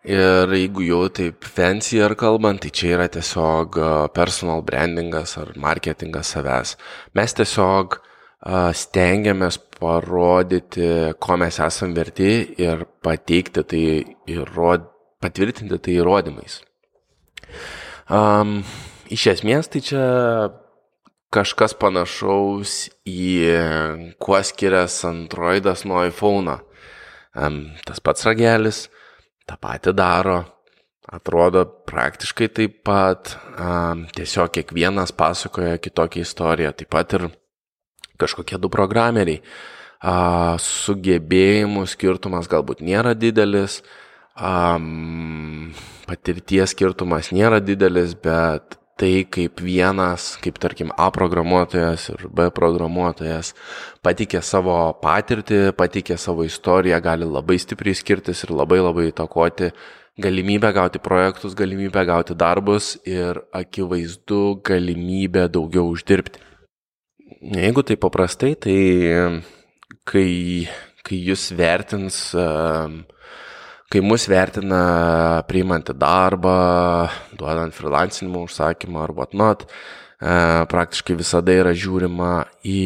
[0.09, 3.77] Ir jeigu jau taip fancy ar kalbant, tai čia yra tiesiog
[4.17, 6.79] personal brandingas ar marketingas savęs.
[7.13, 7.99] Mes tiesiog
[8.81, 13.85] stengiamės parodyti, ko mes esam verti ir pateikti tai
[14.33, 14.89] įrod...
[15.21, 16.63] patvirtinti tai įrodymais.
[18.09, 18.63] Um,
[19.13, 20.05] iš esmės tai čia
[21.35, 23.35] kažkas panašaus į
[24.23, 26.59] kuo skiriasi Androidas nuo iPhone.
[27.31, 28.89] Um, tas pats ragelis,
[29.47, 30.41] tą patį daro,
[31.11, 33.37] atrodo praktiškai taip pat,
[34.17, 37.29] tiesiog kiekvienas pasakoja kitokią istoriją, taip pat ir
[38.21, 39.43] kažkokie du programeriai.
[40.65, 43.81] Sugebėjimų skirtumas galbūt nėra didelis,
[46.11, 53.55] patirties skirtumas nėra didelis, bet tai, kaip vienas, kaip tarkim A programuotojas ir B programuotojas
[54.05, 59.71] patikė savo patirtį, patikė savo istoriją, gali labai stipriai skirtis ir labai labai įtakoti
[60.21, 66.43] galimybę gauti projektus, galimybę gauti darbus ir akivaizdu galimybę daugiau uždirbti.
[67.41, 68.77] Jeigu tai paprastai, tai
[70.05, 70.29] kai,
[71.07, 73.01] kai jūs vertins uh,
[73.91, 76.59] kai mus vertina priimant į darbą,
[77.35, 80.35] duodant freelancinimo užsakymą ar whatnot, e,
[80.71, 82.83] praktiškai visada yra žiūrima į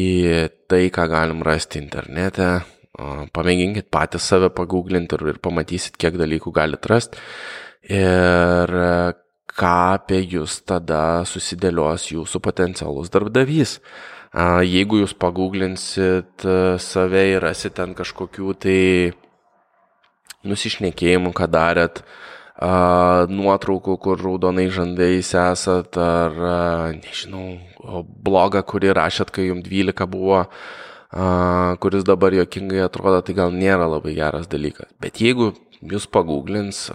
[0.67, 2.49] tai, ką galim rasti internete.
[2.95, 7.19] Pamėginkit patys save paguglinti ir, pamatysit, kiek dalykų galite rasti.
[7.91, 8.89] Ir e,
[9.55, 13.77] ką apie jūs tada susidėlios jūsų potencialus darbdavys.
[14.67, 18.79] Jeigu jūs paguglinsit e, save ir rasit ten kažkokių tai
[20.49, 22.01] nusišnekėjimų, ką darėt,
[22.55, 26.55] a, nuotraukų, kur raudonai žandais esat, ar, a,
[26.97, 27.59] nežinau,
[28.25, 33.89] blogą, kurį rašėt, kai jums 12 buvo, a, kuris dabar jokingai atrodo, tai gal nėra
[33.91, 34.91] labai geras dalykas.
[35.01, 35.53] Bet jeigu
[35.85, 36.89] jūs pagūglins,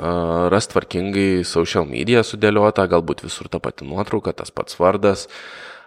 [0.51, 5.27] ras tvarkingai social media sudėliota, galbūt visur ta pati nuotrauka, tas pats vardas,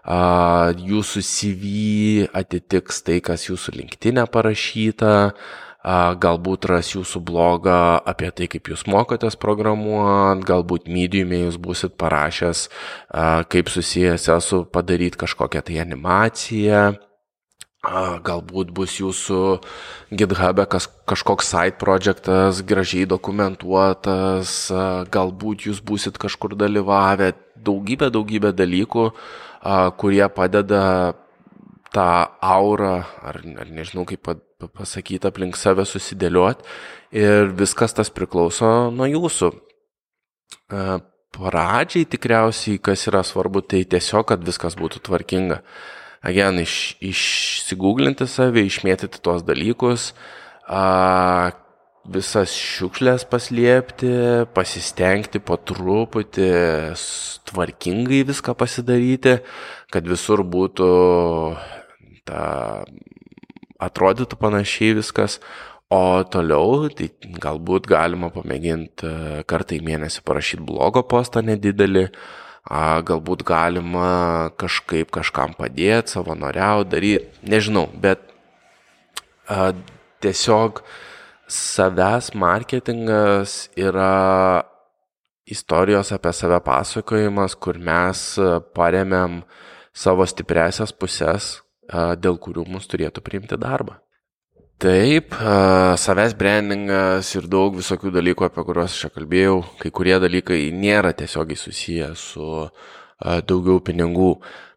[0.04, 5.34] jūsų CV atitiks tai, kas jūsų linktinė parašyta,
[5.84, 12.70] galbūt ras jūsų blogą apie tai, kaip jūs mokotės programuoti, galbūt mediumė jūs busit parašęs,
[13.52, 16.94] kaip susijęs esu padaryti kažkokią tai animaciją.
[18.24, 19.40] Galbūt bus jūsų
[20.16, 24.72] GitHub'e kažkoks side projektas gražiai dokumentuotas,
[25.12, 29.10] galbūt jūs busit kažkur dalyvavę, daugybė, daugybė dalykų,
[30.00, 30.86] kurie padeda
[31.94, 32.08] tą
[32.40, 34.32] aurą, ar, ar nežinau kaip
[34.72, 36.68] pasakyti, aplink save susidėlioti
[37.20, 39.52] ir viskas tas priklauso nuo jūsų.
[39.54, 40.86] E,
[41.34, 45.64] pradžiai tikriausiai, kas yra svarbu, tai tiesiog, kad viskas būtų tvarkinga.
[46.24, 50.14] Agen, iš, išsigūglinti save, išmėtyti tuos dalykus,
[50.70, 51.52] a,
[52.04, 54.12] visas šiukšlės paslėpti,
[54.56, 56.50] pasistengti po truputį
[57.48, 59.38] tvarkingai viską pasidaryti,
[59.94, 60.90] kad visur būtų
[62.28, 62.44] ta
[63.84, 65.40] atrodytų panašiai viskas,
[65.94, 67.12] o toliau tai
[67.44, 72.08] galbūt galima pamėginti e, kartą į mėnesį parašyti blogo postą nedidelį,
[72.64, 78.24] galbūt galima kažkaip kažkam padėti, savanoriauti, daryti, nežinau, bet
[79.52, 79.74] a,
[80.24, 80.80] tiesiog
[81.52, 84.64] savęs marketingas yra
[85.44, 88.24] istorijos apie save pasakojimas, kur mes
[88.74, 89.42] paremėm
[89.94, 91.60] savo stipresias pusės,
[91.94, 94.00] dėl kurių mus turėtų priimti darbą.
[94.84, 95.36] Taip,
[96.02, 101.14] savęs brandingas ir daug visokių dalykų, apie kuriuos aš čia kalbėjau, kai kurie dalykai nėra
[101.16, 102.68] tiesiogiai susiję su
[103.48, 104.34] daugiau pinigų,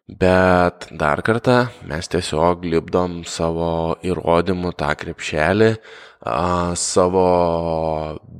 [0.07, 1.57] bet dar kartą
[1.89, 5.71] mes tiesiog lipdom savo įrodymų tą krepšelį,
[6.79, 7.25] savo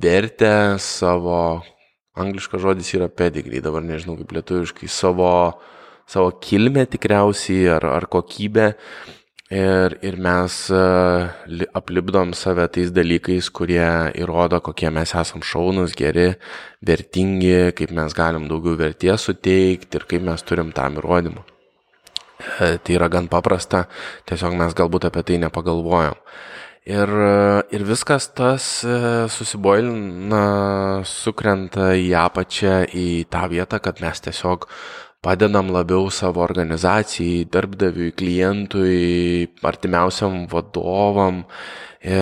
[0.00, 1.40] vertę, savo
[2.18, 5.30] angliškas žodis yra pedigree, dabar nežinau kaip lietuviškai, savo,
[6.08, 8.72] savo kilmę tikriausiai ar, ar kokybę.
[9.48, 10.54] Ir, ir mes
[11.72, 13.86] aplipdom save tais dalykais, kurie
[14.20, 16.34] įrodo, kokie mes esam šaunus, geri,
[16.84, 21.46] vertingi, kaip mes galim daugiau verties suteikti ir kaip mes turim tam įrodymą.
[22.38, 23.86] E, tai yra gan paprasta,
[24.28, 26.20] tiesiog mes galbūt apie tai nepagalvojom.
[26.88, 27.10] Ir,
[27.74, 28.94] ir viskas tas e,
[29.32, 30.44] susiboilina,
[31.04, 34.68] sukrenta į apačią, į tą vietą, kad mes tiesiog
[35.24, 41.44] padedam labiau savo organizacijai, darbdaviui, klientui, artimiausiam vadovam
[42.00, 42.18] e,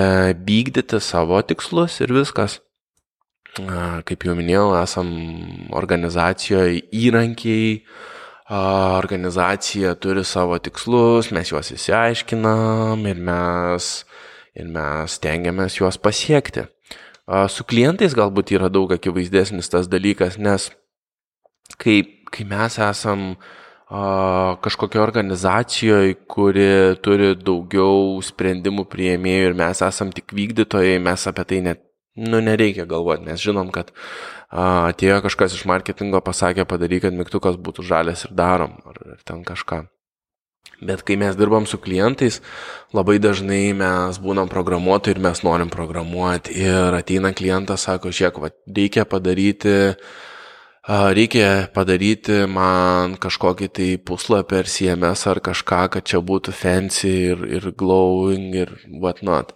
[0.48, 2.61] vykdyti savo tikslus ir viskas.
[3.56, 5.09] Kaip jau minėjau, esam
[5.72, 7.78] organizacijoje įrankiai,
[8.50, 13.90] organizacija turi savo tikslus, mes juos įsiaiškinam ir mes
[14.56, 16.66] ir mes tengiamės juos pasiekti.
[17.50, 20.70] Su klientais galbūt yra daug akivaizdesnis tas dalykas, nes
[21.80, 23.33] kai, kai mes esam
[23.87, 31.61] kažkokio organizacijoje, kuri turi daugiau sprendimų prieimėjų ir mes esam tik vykdytojai, mes apie tai
[31.62, 31.85] net,
[32.19, 33.93] nu, nereikia galvoti, nes žinom, kad
[34.51, 39.23] a, atėjo kažkas iš marketingo, pasakė padaryk, kad mygtukas būtų žalias ir darom, ar, ar
[39.23, 39.85] ten kažką.
[40.83, 42.43] Bet kai mes dirbam su klientais,
[42.93, 46.53] labai dažnai mes būnam programuotojai ir mes norim programuoti.
[46.67, 49.95] Ir ateina klientas, sako, žiūrėk, va, reikia padaryti,
[50.87, 57.42] reikia padaryti man kažkokį tai puslapį ar CMS ar kažką, kad čia būtų fancy ir,
[57.59, 58.72] ir glowing ir
[59.03, 59.55] whatnot.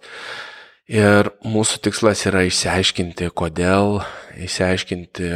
[0.91, 4.01] Ir mūsų tikslas yra išsiaiškinti, kodėl,
[4.35, 5.29] išsiaiškinti,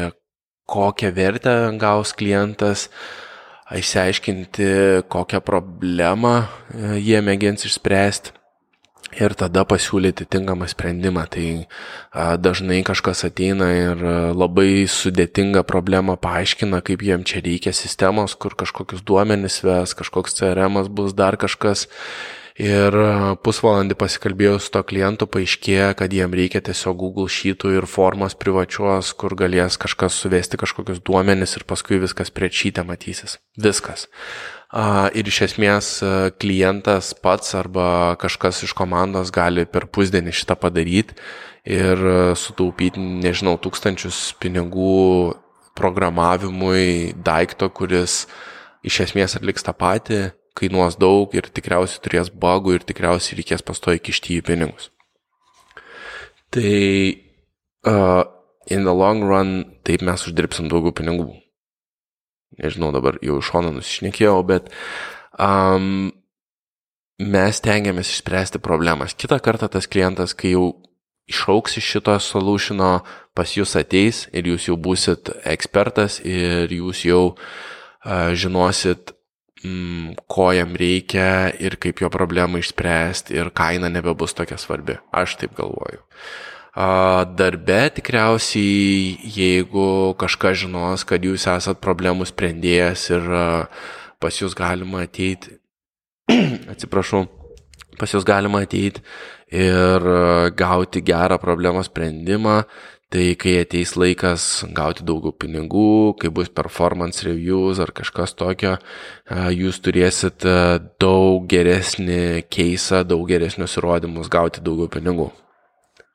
[0.67, 2.89] kokią vertę gaus klientas,
[3.71, 8.35] išsiaiškinti, kokią problemą e, jie mėgins išspręsti
[9.19, 11.25] ir tada pasiūlyti tinkamą sprendimą.
[11.31, 11.47] Tai
[12.41, 19.05] dažnai kažkas ateina ir labai sudėtingą problemą paaiškina, kaip jiem čia reikia sistemos, kur kažkokius
[19.05, 21.87] duomenis ves, kažkoks CRM bus, dar kažkas.
[22.55, 22.95] Ir
[23.43, 29.11] pusvalandį pasikalbėjau su to klientu, paaiškėjo, kad jiem reikia tiesiog Google Sheetų ir formos privačios,
[29.11, 33.41] kur galės kažkas suvesti kažkokius duomenis ir paskui viskas prie šytę matysis.
[33.59, 34.07] Viskas.
[34.75, 35.89] Ir iš esmės
[36.41, 41.15] klientas pats arba kažkas iš komandos gali per pusdienį šitą padaryti
[41.63, 42.01] ir
[42.35, 45.35] sutaupyti, nežinau, tūkstančius pinigų
[45.79, 48.25] programavimui daikto, kuris
[48.85, 50.19] iš esmės atliks tą patį
[50.55, 54.89] kainuos daug ir tikriausiai turės bagų ir tikriausiai reikės pastoji kišti į pinigus.
[56.55, 56.75] Tai
[57.91, 58.23] uh,
[58.71, 61.27] in the long run taip mes uždirbsim daugiau pinigų.
[62.61, 64.69] Nežinau, dabar jau iš šono nusišnekėjau, bet
[65.39, 66.11] um,
[67.19, 69.15] mes tengiamės išspręsti problemas.
[69.17, 70.69] Kita kartą tas klientas, kai jau
[71.31, 72.99] išauks iš šito solutiono,
[73.35, 79.15] pas jūs ateis ir jūs jau būsit ekspertas ir jūs jau uh, žinosit
[79.65, 84.99] mm, ko jam reikia ir kaip jo problemą išspręsti ir kaina nebebus tokia svarbi.
[85.11, 86.03] Aš taip galvoju.
[86.75, 93.29] Darbe tikriausiai, jeigu kažkas žinos, kad jūs esat problemų sprendėjas ir
[94.19, 95.55] pas jūs galima ateiti,
[96.73, 97.23] atsiprašau,
[97.95, 99.05] pas jūs galima ateiti
[99.55, 100.09] ir
[100.59, 102.65] gauti gerą problemos sprendimą,
[103.15, 108.73] Tai kai ateis laikas gauti daugiau pinigų, kai bus performance reviews ar kažkas tokio,
[109.53, 110.43] jūs turėsit
[110.99, 115.29] daug geresnį keisą, daug geresnius įrodymus gauti daugiau pinigų.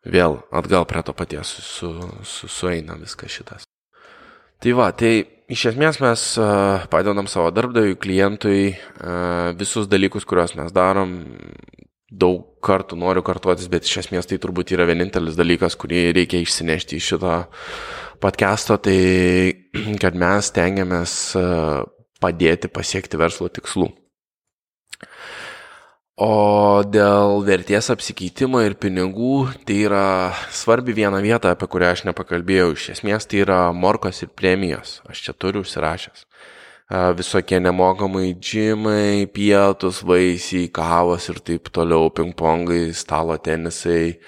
[0.09, 1.91] Vėl atgal prie to paties su,
[2.25, 3.67] su, sueina viskas šitas.
[4.61, 6.25] Tai va, tai iš esmės mes
[6.93, 8.75] padedam savo darbdaviui, klientui
[9.61, 11.15] visus dalykus, kuriuos mes darom,
[12.11, 16.99] daug kartų noriu kartuotis, bet iš esmės tai turbūt yra vienintelis dalykas, kurį reikia išsinešti
[16.99, 17.37] iš šito
[18.21, 18.99] podcast'o, tai
[20.03, 21.45] kad mes tengiamės e,
[22.21, 23.89] padėti pasiekti verslo tikslų.
[26.21, 30.07] O dėl vertės apsikeitimo ir pinigų, tai yra
[30.53, 32.75] svarbi viena vieta, apie kurią aš nepakalbėjau.
[32.77, 34.99] Iš esmės tai yra morkos ir premijos.
[35.09, 36.27] Aš čia turiu užsirašęs
[36.91, 44.18] visokie nemokamai džimai, pietus, vaisiai, kavos ir taip toliau, pingpongai, stalo tenisai,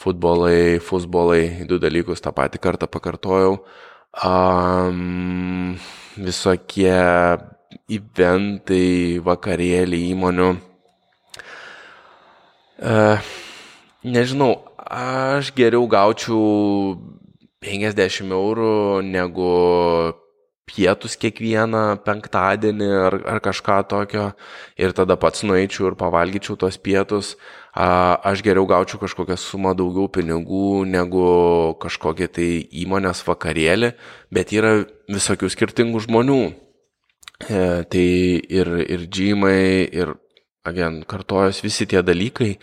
[0.00, 3.60] futbolai, futbolai, du dalykus tą patį kartą pakartojau.
[4.26, 5.78] Um,
[6.18, 6.90] visokie
[7.86, 10.50] eventai, vakarėliai įmonių.
[12.80, 14.54] Nežinau,
[14.88, 16.96] aš geriau gaučiau
[17.60, 19.52] 50 eurų negu
[20.70, 24.30] pietus kiekvieną penktadienį ar, ar kažką tokio
[24.80, 27.34] ir tada pats nueičiau ir pavalgyčiau tos pietus,
[27.74, 31.26] aš geriau gaučiau kažkokią sumą daugiau pinigų negu
[31.82, 32.48] kažkokie tai
[32.84, 33.92] įmonės vakarėlį,
[34.32, 36.40] bet yra visokių skirtingų žmonių.
[37.40, 38.08] E, tai
[38.52, 40.12] ir, ir džymai, ir,
[40.64, 42.58] again, kartojos visi tie dalykai.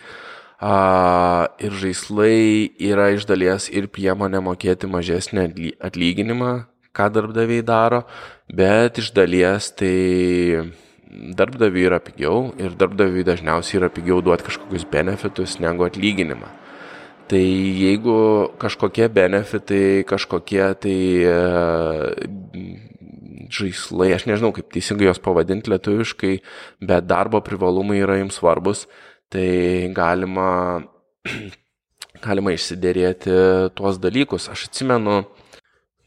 [0.58, 6.52] A, ir žaislai yra iš dalies ir priemonė mokėti mažesnį atlyginimą,
[6.90, 8.02] ką darbdaviai daro,
[8.50, 10.66] bet iš dalies tai
[11.08, 16.50] darbdaviui yra pigiau ir darbdaviui dažniausiai yra pigiau duoti kažkokius benefitus negu atlyginimą.
[17.28, 18.18] Tai jeigu
[18.58, 21.38] kažkokie benefitai, kažkokie tai e,
[23.52, 26.34] žaislai, aš nežinau kaip teisingai jos pavadinti lietuviškai,
[26.84, 28.86] bet darbo privalumai yra jums svarbus,
[29.32, 30.48] tai galima,
[32.26, 33.36] galima išsiderėti
[33.78, 34.48] tuos dalykus.
[34.52, 35.22] Aš atsimenu,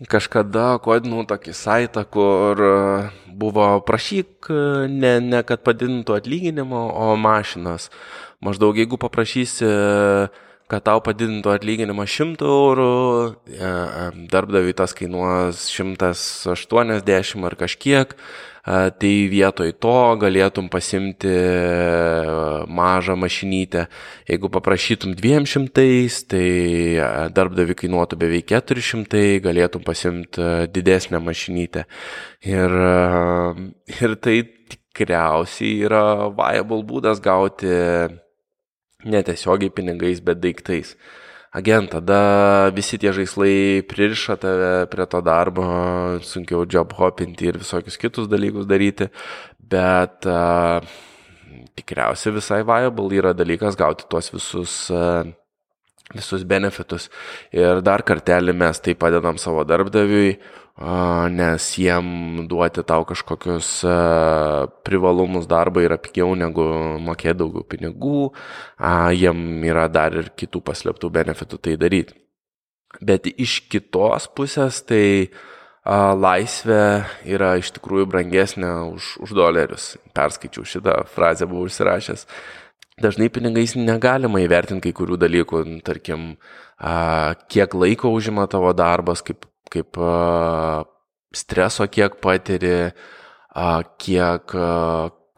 [0.09, 2.69] Kažkada kodinau tokį saitą, kur e,
[3.37, 7.91] buvo prašyk e, ne, ne kad padidintų atlyginimą, o mašinas.
[8.41, 9.69] Maždaug jeigu paprašysi,
[10.71, 12.93] kad tau padidintų atlyginimą 100 eurų,
[13.51, 13.73] e,
[14.31, 18.15] darbdaviui tas kainuos 180 ar kažkiek,
[18.61, 21.31] tai vietoj to galėtum pasimti
[22.69, 23.87] mažą mašinytę.
[24.29, 26.45] Jeigu paprašytum 200, tai
[27.33, 31.87] darbdavi kainuotų beveik 400, galėtum pasimti didesnę mašinytę.
[32.45, 32.77] Ir,
[33.97, 37.71] ir tai tikriausiai yra viable būdas gauti
[39.05, 40.95] netiesiogiai pinigais, bet daiktais.
[41.51, 45.65] Agent, tada visi tie žaislai pririša tave prie to darbo,
[46.23, 49.09] sunkiau job hopinti ir visokius kitus dalykus daryti,
[49.59, 50.79] bet uh,
[51.75, 55.27] tikriausiai visai viable yra dalykas gauti tuos visus uh,
[56.15, 57.09] visus benefitus.
[57.55, 60.35] Ir dar kartelį mes tai padedam savo darbdaviui,
[61.35, 63.69] nes jiem duoti tau kažkokius
[64.87, 66.65] privalumus darbą yra pigiau negu
[67.03, 68.31] mokėti daugiau pinigų,
[69.17, 72.17] jiem yra dar ir kitų paslėptų benefitų tai daryti.
[73.01, 75.31] Bet iš kitos pusės tai
[75.85, 79.95] laisvė yra iš tikrųjų brangesnė už, už dolerius.
[80.13, 82.27] Perskaičiau šitą frazę, buvau užsirašęs.
[83.01, 86.35] Dažnai pinigais negalima įvertinti kai kurių dalykų, tarkim,
[87.49, 89.97] kiek laiko užima tavo darbas, kaip kaip
[91.31, 92.91] streso kiek patiri,
[94.03, 94.55] kiek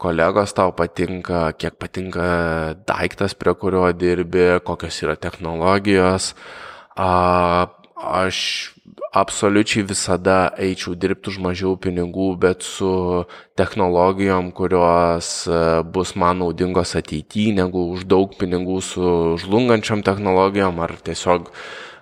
[0.04, 2.28] kolegos tau patinka, kiek patinka
[2.88, 6.34] daiktas, prie kurio dirbi, kokios yra technologijos.
[6.94, 8.73] Aš
[9.14, 13.22] absoliučiai visada eičiau dirbti už mažiau pinigų, bet su
[13.58, 15.46] technologijom, kurios
[15.94, 21.50] bus man naudingos ateityje, negu už daug pinigų su žlungančiam technologijom ar tiesiog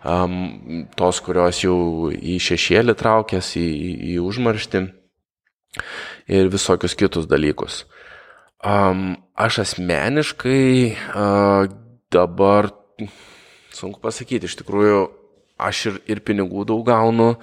[0.08, 4.84] um, tos, kurios jau į šešėlį traukės, į, į, į užmarštį
[6.32, 7.84] ir visokius kitus dalykus.
[8.62, 11.66] Um, aš asmeniškai uh,
[12.14, 12.70] dabar,
[13.74, 15.02] sunku pasakyti, iš tikrųjų,
[15.62, 17.36] aš ir, ir pinigų daug gaunu,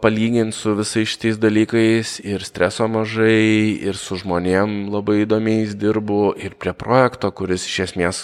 [0.00, 6.56] palyginti su visais šitais dalykais ir streso mažai, ir su žmonėm labai įdomiais dirbu, ir
[6.56, 8.22] prie projekto, kuris iš esmės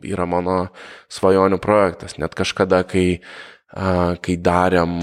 [0.00, 0.70] yra mano
[1.12, 2.16] svajonių projektas.
[2.16, 3.20] Net kažkada, kai,
[3.68, 4.96] kai darėm,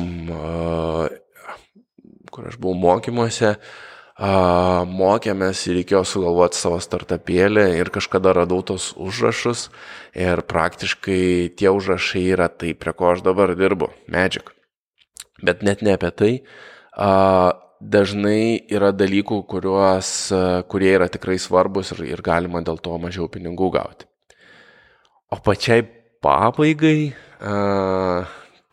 [2.33, 3.53] kur aš buvau mokymuose,
[4.15, 9.69] mokėmės ir reikėjo sugalvoti savo startupėlį ir kažkada radau tos užrašus
[10.15, 14.51] ir praktiškai tie užrašai yra tai, prie ko aš dabar dirbu- Magic.
[15.43, 16.43] Bet net ne apie tai.
[17.81, 20.31] Dažnai yra dalykų, kuriuos,
[20.71, 24.07] kurie yra tikrai svarbus ir, ir galima dėl to mažiau pinigų gauti.
[25.29, 25.83] O pačiai
[26.23, 27.13] pabaigai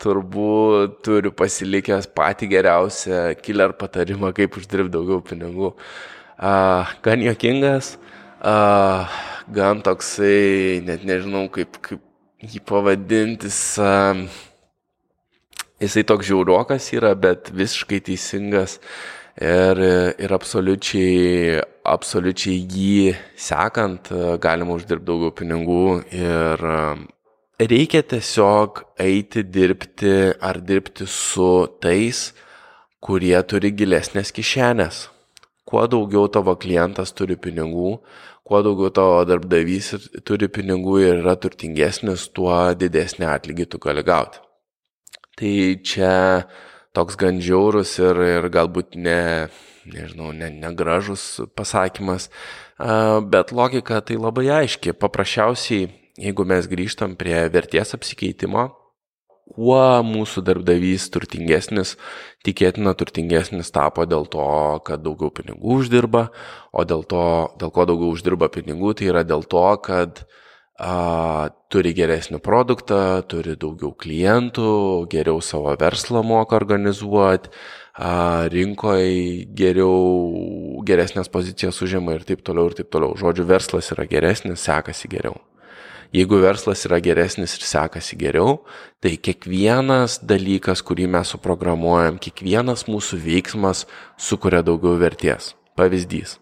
[0.02, 5.72] turbūt turiu pasilikęs patį geriausią killer patarimą, kaip uždirbti daugiau pinigų.
[7.06, 7.96] Gan jokingas,
[8.42, 12.02] gan toksai, net nežinau kaip, kaip
[12.42, 13.60] jį pavadintis.
[13.78, 14.26] Uh,
[15.82, 18.78] jisai toks žiaurokas yra, bet visiškai teisingas
[19.40, 19.80] ir,
[20.22, 21.58] ir absoliučiai,
[21.94, 23.14] absoliučiai jį
[23.48, 26.66] sekant galima uždirbti daugiau pinigų ir
[27.68, 32.32] reikia tiesiog eiti dirbti ar dirbti su tais,
[33.02, 35.08] kurie turi gilesnės kišenės.
[35.68, 37.96] Kuo daugiau tavo klientas turi pinigų,
[38.46, 39.92] kuo daugiau tavo darbdavys
[40.26, 44.42] turi pinigų ir yra turtingesnis, tuo didesnį atlygį tu gali gauti.
[45.38, 45.54] Tai
[45.86, 46.12] čia
[46.92, 49.48] toks gan žiaurus ir, ir galbūt ne,
[49.88, 52.28] nežinau, ne, negražus pasakymas,
[53.32, 54.92] bet logika tai labai aiški.
[54.92, 55.88] Paprasčiausiai,
[56.20, 58.68] jeigu mes grįžtam prie vertės apsikeitimo,
[59.52, 61.96] kuo mūsų darbdavys turtingesnis,
[62.46, 64.44] tikėtina turtingesnis tapo dėl to,
[64.86, 66.28] kad daugiau pinigų uždirba,
[66.72, 67.24] o dėl to,
[67.60, 70.24] dėl ko daugiau uždirba pinigų, tai yra dėl to, kad
[70.78, 74.72] a, turi geresnį produktą, turi daugiau klientų,
[75.12, 77.52] geriau savo verslą moka organizuoti,
[77.92, 83.12] rinkoje geriau, geresnės pozicijas užima ir taip toliau ir taip toliau.
[83.20, 85.36] Žodžiu, verslas yra geresnis, sekasi geriau.
[86.12, 88.58] Jeigu verslas yra geresnis ir sekasi geriau,
[89.00, 93.86] tai kiekvienas dalykas, kurį mes suprogramuojam, kiekvienas mūsų veiksmas
[94.20, 95.54] sukuria daugiau vertės.
[95.78, 96.36] Pavyzdys.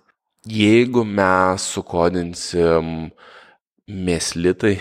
[0.51, 3.13] Jeigu mes sukodinsim
[3.87, 4.77] mėslitai,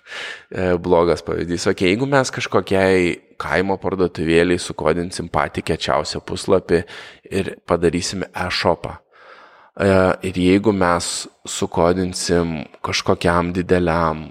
[0.86, 6.86] blogas pavyzdys, ok, jeigu mes kažkokiai kaimo parduotuvėliai sukodinsim patį kečiausią puslapį
[7.36, 9.05] ir padarysim e-shopą, E,
[9.76, 14.30] ir jeigu mes sukodinsim kažkokiam dideliam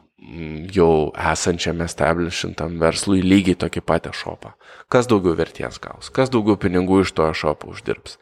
[0.74, 4.54] jau esančiam establishintam verslui lygiai tokį patį šopą,
[4.90, 8.18] kas daugiau vertės gaus, kas daugiau pinigų iš to šopo uždirbs.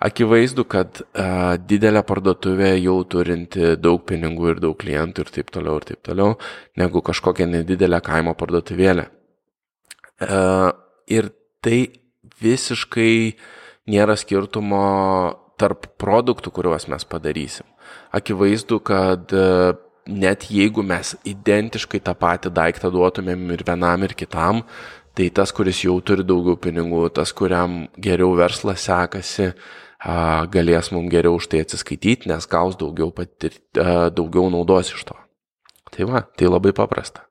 [0.00, 5.80] Akivaizdu, kad uh, didelė parduotuvė jau turinti daug pinigų ir daug klientų ir taip toliau
[5.80, 6.36] ir taip toliau,
[6.80, 9.08] negu kažkokia nedidelė kaimo parduotuvėlė.
[10.20, 10.70] Uh,
[11.10, 11.32] ir
[11.64, 11.90] tai
[12.40, 13.36] visiškai
[13.90, 14.86] nėra skirtumo
[15.60, 17.66] tarp produktų, kuriuos mes padarysim.
[18.16, 19.44] Akivaizdu, kad e,
[20.10, 24.64] net jeigu mes identiškai tą patį daiktą duotumėm ir vienam, ir kitam,
[25.16, 29.50] tai tas, kuris jau turi daugiau pinigų, tas, kuriam geriau verslas sekasi,
[30.54, 35.18] galės mums geriau už tai atsiskaityti, nes gaus daugiau, patir, daugiau naudos iš to.
[35.90, 37.26] Tai va, tai labai paprasta.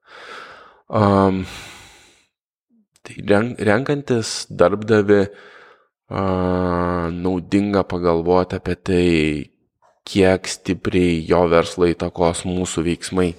[0.89, 1.45] Um,
[3.05, 3.15] tai
[3.65, 5.59] renkantis darbdavi, uh,
[6.10, 9.10] naudinga pagalvoti apie tai,
[10.10, 13.30] kiek stipriai jo verslo įtakos mūsų veiksmai.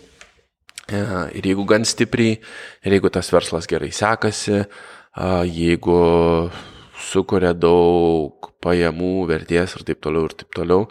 [0.90, 1.00] E,
[1.34, 2.38] ir jeigu gan stipriai,
[2.84, 4.62] ir jeigu tas verslas gerai sekasi,
[5.50, 6.00] jeigu
[7.10, 10.86] sukuria daug pajamų, vertės ir taip toliau ir taip toliau,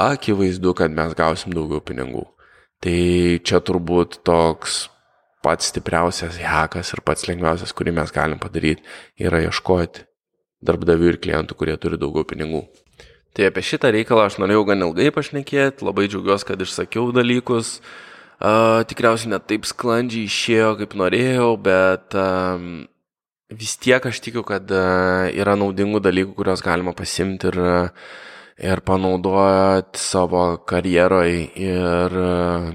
[0.00, 2.24] akivaizdu, kad mes gausim daugiau pinigų.
[2.80, 3.00] Tai
[3.44, 4.86] čia turbūt toks
[5.44, 8.84] pats stipriausias hekas ir pats lengviausias, kurį mes galim padaryti,
[9.20, 10.06] yra ieškoti
[10.64, 12.64] darbdavių ir klientų, kurie turi daugiau pinigų.
[13.36, 17.78] Tai apie šitą reikalą aš norėjau gan ilgai pašnekėti, labai džiaugiuosi, kad išsakiau dalykus.
[18.40, 22.56] Uh, tikriausiai net taip sklandžiai išėjo, kaip norėjau, bet uh,
[23.52, 27.60] vis tiek aš tikiu, kad uh, yra naudingų dalykų, kuriuos galima pasimti ir,
[28.64, 32.70] ir panaudoti savo karjeroje ir uh,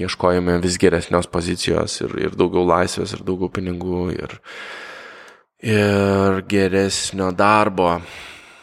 [0.00, 4.08] ieškojame vis geresnios pozicijos ir, ir daugiau laisvės ir daugiau pinigų.
[4.16, 4.91] Ir, uh,
[5.62, 7.94] ir geresnio darbo.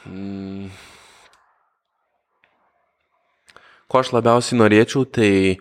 [0.05, 0.67] Mm.
[3.89, 5.57] Ko aš labiausiai norėčiau, tai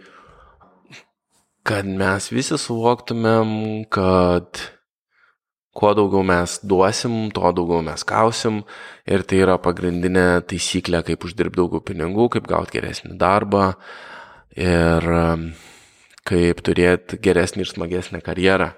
[1.69, 4.61] kad mes visi suvoktumėm, kad
[5.79, 8.63] kuo daugiau mes duosim, tuo daugiau mes gausim
[9.07, 13.71] ir tai yra pagrindinė taisyklė, kaip uždirbti daugiau pinigų, kaip gauti geresnį darbą
[14.59, 15.51] ir um,
[16.27, 18.73] kaip turėti geresnį ir smagesnę karjerą.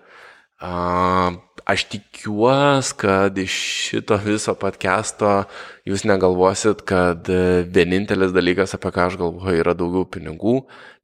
[1.70, 3.54] Aš tikiuosi, kad iš
[3.86, 5.44] šito viso podcast'o
[5.86, 10.56] jūs negalvosit, kad e, vienintelis dalykas, apie ką aš galvoju, yra daugiau pinigų,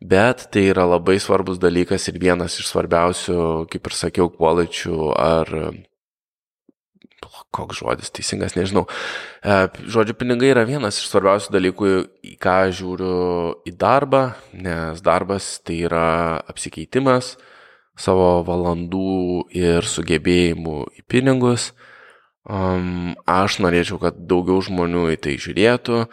[0.03, 3.39] bet tai yra labai svarbus dalykas ir vienas iš svarbiausių,
[3.71, 5.55] kaip ir sakiau, kvaličių ar
[7.55, 8.89] koks žodis teisingas, nežinau.
[9.47, 11.93] E, žodžiu, pinigai yra vienas iš svarbiausių dalykų,
[12.27, 13.19] į ką žiūriu
[13.71, 14.33] į darbą,
[14.67, 16.07] nes darbas tai yra
[16.51, 17.37] apsikeitimas
[17.97, 21.71] savo valandų ir sugebėjimų į pinigus.
[22.47, 26.05] Um, aš norėčiau, kad daugiau žmonių į tai žiūrėtų.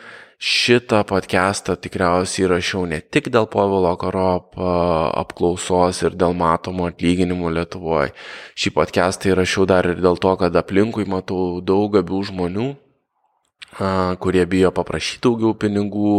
[0.43, 8.11] Šitą podcastą tikriausiai rašiau ne tik dėl Povilo Karop apklausos ir dėl matomų atlyginimų Lietuvoje.
[8.59, 12.67] Šį podcastą rašiau dar ir dėl to, kad aplinkui matau daug gabių žmonių,
[14.19, 16.17] kurie bijo paprašyti daugiau pinigų,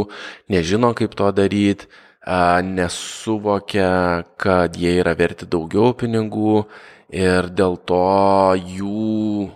[0.49, 1.91] nežino kaip to daryti
[2.27, 6.65] nesuvokia, kad jie yra verti daugiau pinigų
[7.13, 9.51] ir dėl to jų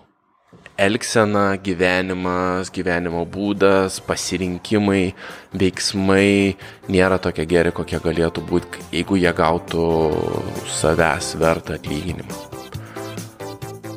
[0.78, 5.14] elgsena, gyvenimas, gyvenimo būdas, pasirinkimai,
[5.58, 6.54] veiksmai
[6.92, 9.88] nėra tokie geri, kokie galėtų būti, jeigu jie gautų
[10.70, 12.36] savęs vertą atlyginimą.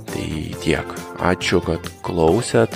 [0.10, 0.30] Tai
[0.64, 0.96] tiek.
[1.22, 2.74] Ačiū, kad klausėt.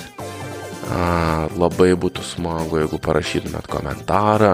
[1.58, 4.52] Labai būtų smagu, jeigu parašytumėt komentarą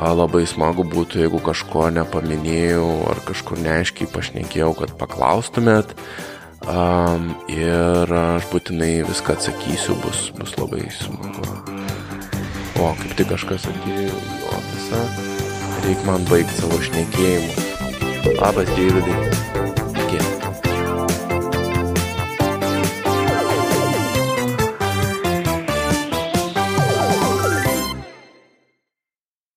[0.00, 5.92] Labai smagu būtų, jeigu kažko nepaminėjau ar kažkur neaiškiai pašnekėjau, kad paklaustumėt.
[6.64, 11.44] Um, ir aš būtinai viską atsakysiu, bus, bus labai smagu.
[12.80, 15.04] O, kaip tik kažkas atėjo į ofisą,
[15.84, 17.68] reikia man baigti savo šnekėjimą.
[18.40, 19.40] Labas, Deividai.